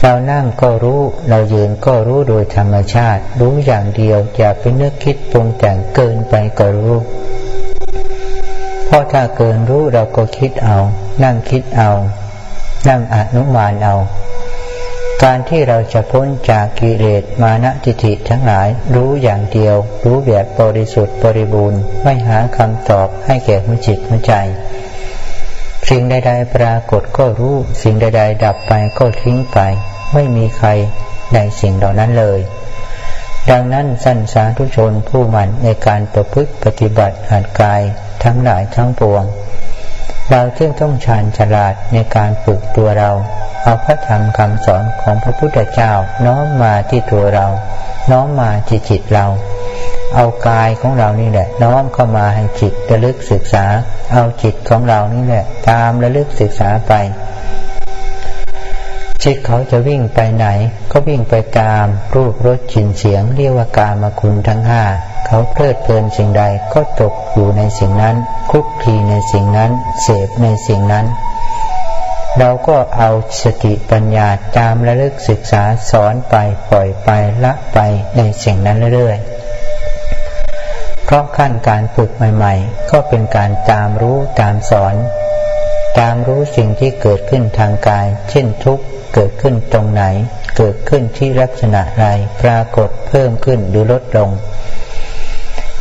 [0.00, 6.96] เรานั่งก็รู้เรายืนก็รู้โดยธรรมชาติ รู้อย่างเดียวอย่าไปนึกคิดปรุงแต่งเกินไปก็รู้
[8.92, 10.78] ราะถ้าเกินรู้เราก็คิดเอา
[11.24, 11.90] นั่งคิดเอา
[12.88, 13.96] นั่งอนุมานเอา
[15.22, 24.34] การที่เราจะพ้นจากกิเลสมานะทิฏฐิทั้งหลายรู้อย่างเดียว รู้แบบบริสุทธิ์บริบูรณ์ ไม่หาคำตอบให้แก่หัวจิตหัวใจ
[25.88, 29.58] สิ่งใดๆปรากฏก็รู้ สิ่งใดๆดับไปก็ทิ้งไป
[30.14, 30.68] ไม่มีใคร
[31.34, 32.40] ในสิ่งเหล่านั้นเลย
[33.50, 37.82] ดังนั้นสั้นสาธุชนผู้หมั่นในการประพฤติปฏิบัติหัดกาย
[38.24, 39.24] ทั้งหลายทั้งปวง
[40.30, 43.10] เราจึงต้องชาญฉลาดในการฝึกตัวเรา
[43.62, 45.92] เอาพระธรรมคำสอนของพระพุทธเจ้า
[46.26, 47.46] น้อมมาที่ตัวเรา
[48.10, 49.26] น้อมมาที่จิตเรา
[50.14, 53.64] เอากายของเรานี่แหละ น้อมเข้ามาให้จิตระลึกศึกษา
[54.12, 56.92] เอาจิตของเรานี่แหละ ตามระลึกศึกษาไป
[59.26, 60.46] จิตเขาจะวิ่งไปไหน
[60.90, 64.82] ก็วิ่งไปตามรูปรสกลิ่นเสียง เรียกว่ากามคุณทั้งห้า
[65.26, 66.44] เขาเพลิดเพลินสิ่งใด
[66.74, 68.16] ก็ตกอยู่ในสิ่งนั้น
[68.50, 69.70] คุกคีในสิ่งนั้น
[70.02, 71.06] เสพในสิ่งนั้น
[72.38, 73.10] เราก็เอา
[73.42, 76.34] สติปัญญาตามระลึกศึกษาสอนไป
[76.70, 77.10] ปล่อยไป
[77.44, 77.78] ละไป
[78.16, 84.94] ในสิ่งนั้นเรื่อยๆเพราะขั้นการฝึกใหม่ ๆ ก็เป็นการตามรู้ตามสอน
[85.98, 88.80] ตามรู้สิ่งที่เกิดขึ้นทางกาย เช่นทุก
[89.14, 90.02] เกิดขึ้นตรงไหน
[90.56, 92.06] เกิดขึ้นที่ลักษณะใด
[92.42, 94.30] ปรากฏเพิ่มขึ้นหรือลดลง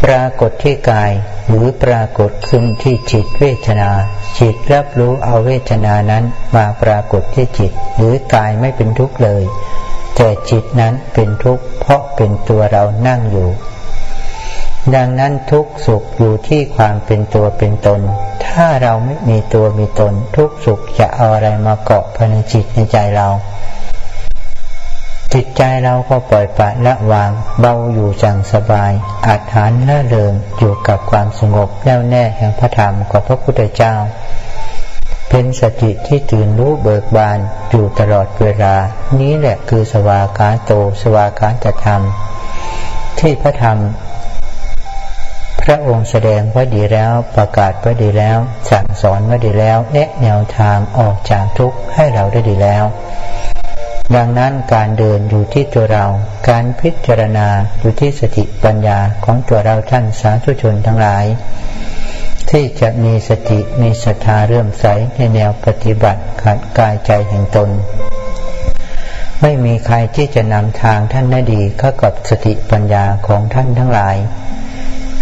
[0.04, 1.12] ปรากฏที่กาย
[1.48, 3.90] หรือปรากฏขึ้นที่จิตเวทนา
[4.40, 6.24] จิตรับรู้เอาเวทนานั้น
[6.56, 9.44] มาปรากฏที่จิต หรือกายไม่เป็นทุกข์เลย
[10.16, 13.50] แต่จิตนั้นเป็นทุกข์เพราะเป็นตัวเรานั่งอยู่
[14.96, 18.02] ดังนั้นทุกสุขอยู่ที่ความเป็นตัวเป็นตน
[18.54, 23.28] ถ้าเราไม่มีตัวมีตน ทุกสุขจะเอาอะไรมาเกาะภายในจิตในใจเรา
[25.34, 28.92] จิตใจเราก็ปล่อยปละละวาง เบาอยู่จังสบาย
[29.28, 33.94] อาจฐานละเริงอยู่กับความสงบแน่วแน่แห่งพระธรรมของพระพุทธเจ้า
[35.30, 37.40] เป็นสติที่ตื่นรู้เบิกบาน
[37.70, 38.76] อยู่ตลอดเวลา
[39.20, 40.72] นี้แหละคือสวากาโต
[41.02, 42.02] สวากาตธรรม
[43.20, 43.78] ที่พระธรรม
[45.64, 48.38] พระองค์แสดงไว้ดีแล้วประกาศไว้ดีแล้ว
[48.70, 52.84] สั่งสอนไว้ดีแล้ว แนะแนวทางออกจากทุกข์ให้เราได้ดีแล้ว
[54.16, 56.06] ดังนั้นการเดินอยู่ที่ตัวเรา
[56.50, 57.48] การพิจารณา
[57.80, 61.26] อยู่ที่สติปัญญาของตัวเราท่านสาธุชนทั้งหลาย
[62.50, 64.86] ที่จะมีสติมีศรัทธาเรื่มใส
[65.16, 67.70] ในแนวปฏิบัติขัดกายใจแห่งตน
[69.42, 74.16] ไม่มีใครที่จะนำทางท่านได้ดีเข้ากับสติปัญญาของท่านทั้งหลาย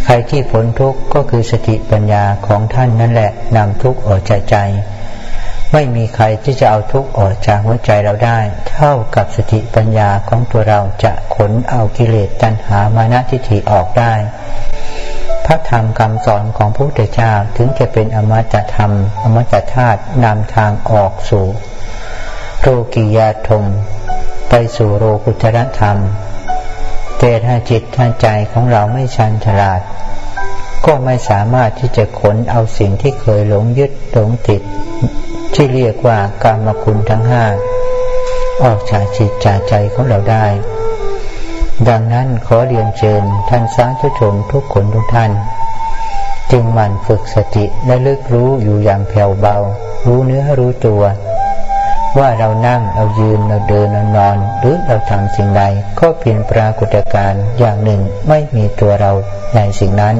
[0.06, 4.58] ใครที่พ้นทุกข์ก็คือสติปัญญาของท่านนั่นแหละนำทุกข์ออกจากใจ
[5.74, 8.39] ไม่มีใครที่จะเอาทุกข์ออกจากหัวใจเราได้
[8.72, 14.14] เท่ากับสติปัญญาของตัวเราจะขนเอากิเลสตัณหามานะทิฏฐิออกได้
[15.45, 18.91] พระธรรมคำสอนของพระพุทธเจ้าถึงจะเป็นอมตะธรรม
[19.24, 21.45] อมตะธาตุนำทางออกสู่
[22.62, 23.64] โลกิยาธม
[24.50, 25.97] ไปสู่โลกุตรธรรม
[27.20, 29.82] แต่ถ้าจิตถ้าใจของเราไม่ชันฉลาด
[30.86, 34.61] ก็ไม่สามารถที่จะขนเอาสิ่งที่เคยหลงยึดหลงติด
[35.53, 37.45] ที่เรียกว่ากามคุณทั้งห้า
[38.63, 40.45] ออกจากจิตจากใจของเราได้
[41.89, 45.32] ดังนั้นขอเรียนเชิญท่านสาธุชนทุกคนทุกท่าน
[46.51, 49.57] จึงหมั่นฝึกสติและลึกรู้อยู่อย่างแผ่วเบา
[50.07, 51.03] รู้เนื้อรู้ตัว
[52.18, 55.64] ว่าเรานั่งเรายืนเราเดินเรานอน หรือเราทำสิ่งใด
[55.99, 59.12] ก็เพียงปรากฏการณ์อย่างหนึ่งไม่มีตัวเรา
[59.55, 60.16] ในสิ่งนั้น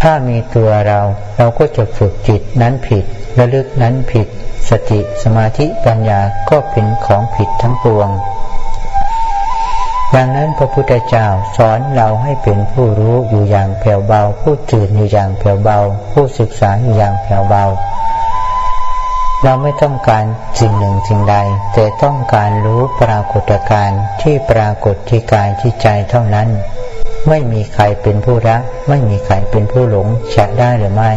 [0.00, 1.00] ถ้ามีตัวเรา
[1.36, 3.04] เราก็จะฝึกจิตนั้นผิด
[3.38, 4.26] ระลึกนั้นผิด
[4.70, 8.08] สติสมาธิปัญญาก็เป็นของผิดทั้งปวง
[10.14, 15.78] ดังนั้นพระพุทธเจ้าสอนเราให้เป็นผู้รู้อยู่อย่างแผ่วเบา ผู้ตื่นอยู่อย่างแผ่วเบา
[16.12, 17.64] ผู้ศึกษาอยู่อย่างแผ่วเบา
[19.44, 20.24] เราไม่ต้องการ
[20.60, 21.36] สิ่งหนึ่งสิ่งใด
[21.74, 26.48] แต่ต้องการรู้ปรากฏการณ์ที่ปรากฏที่กายที่ใจเท่านั้น
[27.28, 31.12] ไม่มีใครเป็นผู้รัก ไม่มีใครเป็นผู้หลงจะได้หรือไม่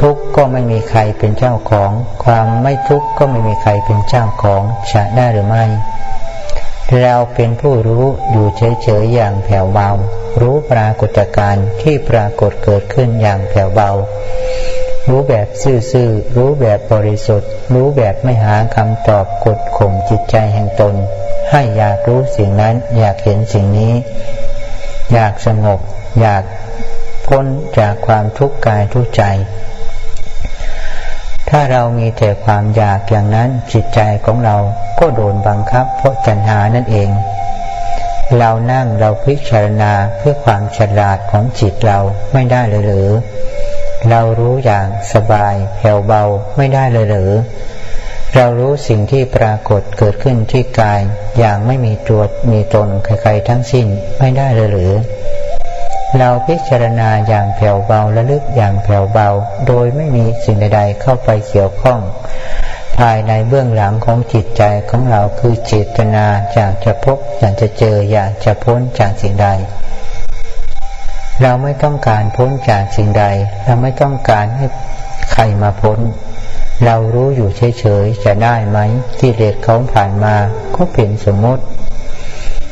[0.00, 1.90] ทุกข์ก็ไม่มีใครเป็นเจ้าของ
[2.24, 4.62] ความไม่ทุกข์ก็ไม่มีใครเป็นเจ้าของ
[4.92, 5.64] จะได้หรือไม่
[7.02, 9.90] เราเป็นผู้รู้อยู่เฉยๆอย่างแผ่วเบา
[10.40, 13.90] รู้ปรากฏการณ์ที่ปรากฏเกิดขึ้นอย่างแผ่วเบา
[15.08, 20.94] รู้แบบซื่อๆ รู้แบบบริสุทธิ์ รู้แบบไม่หาคำตอบกดข่มจิตใจแห่งตน
[21.50, 23.94] ให้อยากรู้สิ่งนั้น อยากเห็นสิ่งนี้
[25.12, 25.80] อยากสงบ
[26.20, 26.42] อยาก
[27.26, 27.46] พ้น
[27.78, 29.22] จากความทุกข์กายทุกใจ
[31.48, 34.56] ถ้าเรามีแต่ความอยากอย่างนั้นจิตใจของเรา
[34.98, 37.10] ก็โดนบังคับเพราะตัณหานั่นเอง
[38.38, 41.98] เรานั่งเราพิจารณาเพื่อความฉลาดของจิตเรา
[42.32, 43.10] ไม่ได้เลยหรือ
[44.08, 46.22] เรารู้อย่างสบายแผ่วเบา
[46.56, 47.32] ไม่ได้เลยหรือ
[48.34, 51.00] เรารู้สิ่งที่ปรากฏเกิดขึ้นที่กาย
[51.38, 52.22] อย่างไม่มีตัว
[52.52, 53.86] มีตนใครๆทั้งสิ้น
[54.18, 54.92] ไม่ได้เลยหรือ
[56.18, 59.28] เราพิจารณาอย่างแผ่วเบาและลึกอย่างแผ่วเบา
[59.66, 62.00] โดยไม่มีสิ่งใดๆเข้าไปเกี่ยวข้อง
[62.98, 69.48] ภายในเบื้องหลังของจิตใจของเราคือเจตนาอยากจะพบอยากจะเจออยากจะพ้นจากสิ่งใด
[71.42, 73.24] เราไม่ต้องการพ้นจากสิ่งใด
[73.64, 74.66] เราไม่ต้องการให้
[75.32, 75.98] ใครมาพ้น
[76.84, 78.78] เรารู้อยู่เฉยๆจะได้ไหม
[79.18, 80.34] ที่เลสเขาผ่านมา
[80.76, 81.64] ก็เป็นสมมติ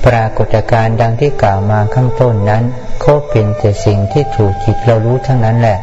[0.06, 2.64] ปรากฏการณ์ดังที่กล่าวมาข้างต้นนั้น
[3.04, 5.78] ก็เป็นแต่สิ่งที่ถูกจิตเรารู้ทั้งนั้นแหละ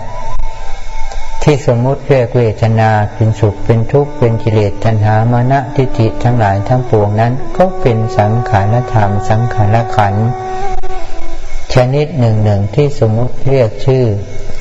[1.44, 10.14] ที่สมมติเรียกเวทนาเป็นสุขเป็นทุกข์เป็นกิเลสตัณหามานะทิฏฐิทั้งหลายทั้งปวงนั้น ก็เป็นสังขารธรรมสังขารขัน
[11.76, 14.06] ชนิดหนึ่งหนึ่งที่สมมติเรียกชื่อ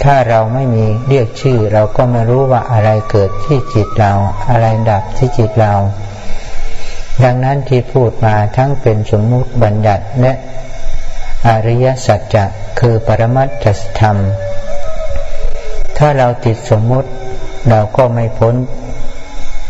[0.04, 4.12] ถ้าเราไม่มีเรียกชื่อ เราก็ไม่รู้ว่าอะไรเกิดที่จิตเรา
[4.50, 5.74] อะไรดับที่จิตเรา
[7.22, 10.32] ดังนั้นที่พูดมาทั้งเป็นสมมุติบัญญัติและ
[11.48, 12.44] อริยสัจจะ
[12.80, 13.66] คือปรมัตถ
[14.00, 14.16] ธรรม
[15.98, 17.08] ถ้าเราติดสมมุติ
[17.70, 18.54] เราก็ไม่พ้น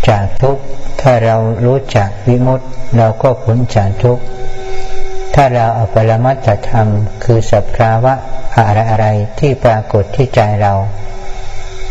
[0.08, 0.62] จากทุกข์
[1.00, 2.66] ถ้าเรารู้จักวิมุตติ
[2.96, 4.22] เราก็พ้นจากทุกข์
[5.34, 6.88] ถ้าเราเอาปรมัตถธรรม
[7.24, 8.14] คือสัพพาวะ
[8.56, 9.06] อะไรอะไร
[9.38, 10.74] ที่ปรากฏที่ใจเรา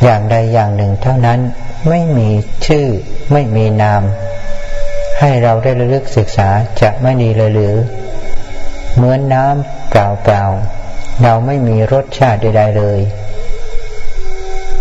[0.03, 1.39] อย่างใดอย่างหนึ่งเท่านั้น
[1.89, 2.29] ไม่มี
[2.65, 2.87] ชื่อ
[3.31, 4.03] ไม่มีนาม
[5.19, 6.49] ให้เราได้ระลึกศึกษา
[6.81, 7.75] จะไม่ดีเลยหรือ
[8.95, 9.93] เหมือนน้ำเป
[10.31, 12.99] ล่าๆเราไม่มีรสชาติใดๆเลย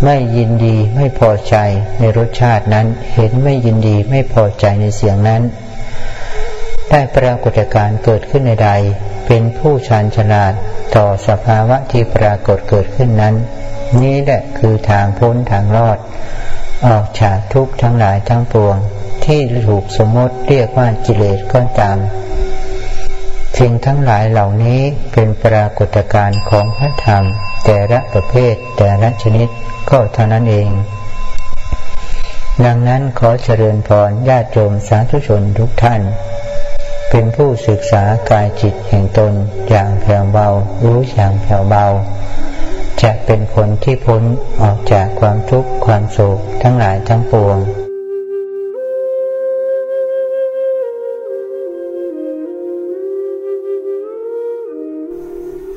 [0.03, 1.55] ไม่ยินดีไม่พอใจ
[1.99, 5.41] ในรสชาตินั้น เห็นไม่ยินดีไม่พอใจในเสียงนั้น
[6.89, 8.71] ได้ปรากฏการเกิดขึ้นในใด
[9.27, 10.53] เป็นผู้ชาญฉลาด
[10.95, 13.35] ต่อสภาวะที่ปรากฏเกิดขึ้นนั้น
[14.01, 15.97] นี้แหละคือทางพ้นทางรอด
[16.87, 18.77] ออกจากทุกข์ทั้งหลายทั้งปวง
[19.25, 21.97] ที่ถูกสมมติเรียกว่ากิเลสก็ตาม
[23.59, 24.79] สิ่งทั้งหลายเหล่านี้
[25.11, 27.23] เป็นปรากฏการณ์ของพระธรรม
[27.65, 29.47] แต่ละประเภทแต่ละชนิด
[29.89, 30.69] ก็เท่านั้นเอง
[32.65, 36.01] ดังนั้นขอเจริญพรญาติโยมสาธุชนทุกท่าน
[37.15, 39.33] เป็นผู้ศึกษากายจิตแห่งตน
[39.69, 40.47] อย่างแผ่วเบา
[40.83, 41.85] รู้อย่างแผ่วเบา
[43.01, 44.23] จะเป็นคนที่พ้น
[44.61, 47.57] ออกจากความทุกข์ความโศกทั้งหลายทั้งปวง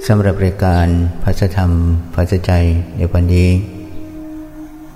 [0.07, 0.87] สำหรับรายการ
[1.22, 1.70] พระธรรม
[2.14, 2.53] พระใจ
[2.97, 3.49] ในวันนี้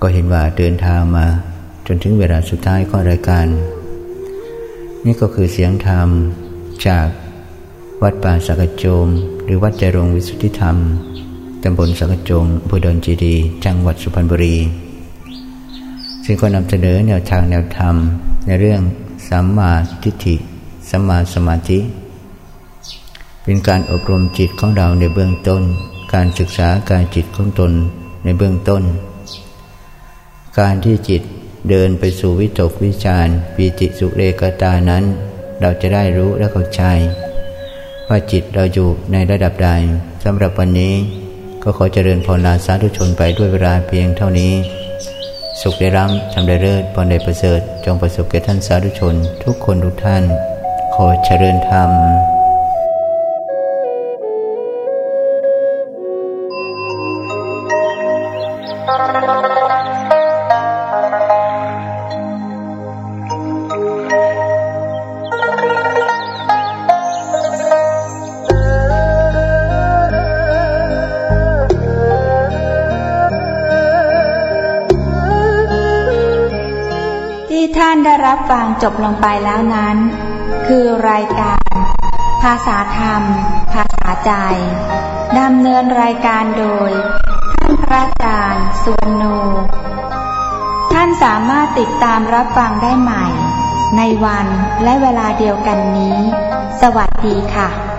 [0.02, 1.26] ก็เห็นว่าเดินทางมา
[1.86, 3.48] จนถึงเวลาสุดท้ายของรายการ
[5.06, 6.08] นี่ก็คือเสียงธรรม
[6.86, 7.06] จาก
[8.02, 9.06] วัดป่าสักโจม
[9.44, 10.76] หรือวัดใจรงวิสุทธิธรรม
[11.62, 13.34] ตำบลสักโจมบุดรจีดี
[13.64, 14.56] จังหวัดสุพรรณบุรี
[16.24, 17.94] ซึ่งก็นำเสนอแนวทางแนวธรรม
[18.46, 18.80] ในเรื่อง
[19.28, 19.72] สัมมา
[20.02, 20.36] ทิฏฐิ
[20.90, 21.78] สัมมาสมาธิ
[23.44, 25.62] เป็นการอบรมจิตของเราในเบื้องต้น
[26.14, 27.72] การศึกษาการจิตของตน
[28.24, 28.82] ในเบื้องต้น
[30.58, 31.22] การที่จิต
[31.68, 35.04] เดินไปสู่วิตกวิจารปีติสุเรกตานั้น
[35.60, 36.82] เราจะได้รู้และเข้าใจ
[38.08, 39.70] ว่าจิตเราอยู่ในระดับใด
[40.24, 40.94] สำหรับวันนี้
[41.62, 44.52] ก็ขอเจริญพรลาสาธุชนไปด้วยเวลาเพียงเท่านี้
[45.60, 50.24] สุขได้ร่ำทำได้เลิศพรได้ประเสริฐ จงประสบแก่ท่านสาธุชน ทุกคนทุกท่าน
[50.94, 51.90] ขอเจริญธรรม
[78.82, 79.96] จบลงไปแล้วนั้น
[80.66, 81.70] คือรายการ
[82.42, 83.22] ภาษาธรรม
[83.74, 84.32] ภาษาใจ
[85.38, 86.90] ดำเนินรายการโดย
[87.54, 89.24] ท่านพระอาจารย์สุวรรณโน
[90.92, 93.24] ท่านสามารถติดตามรับฟังได้ใหม่
[93.96, 94.46] ในวัน
[94.84, 96.18] และเวลาเดียวกันนี้
[96.80, 97.89] สวัสดีค่ะ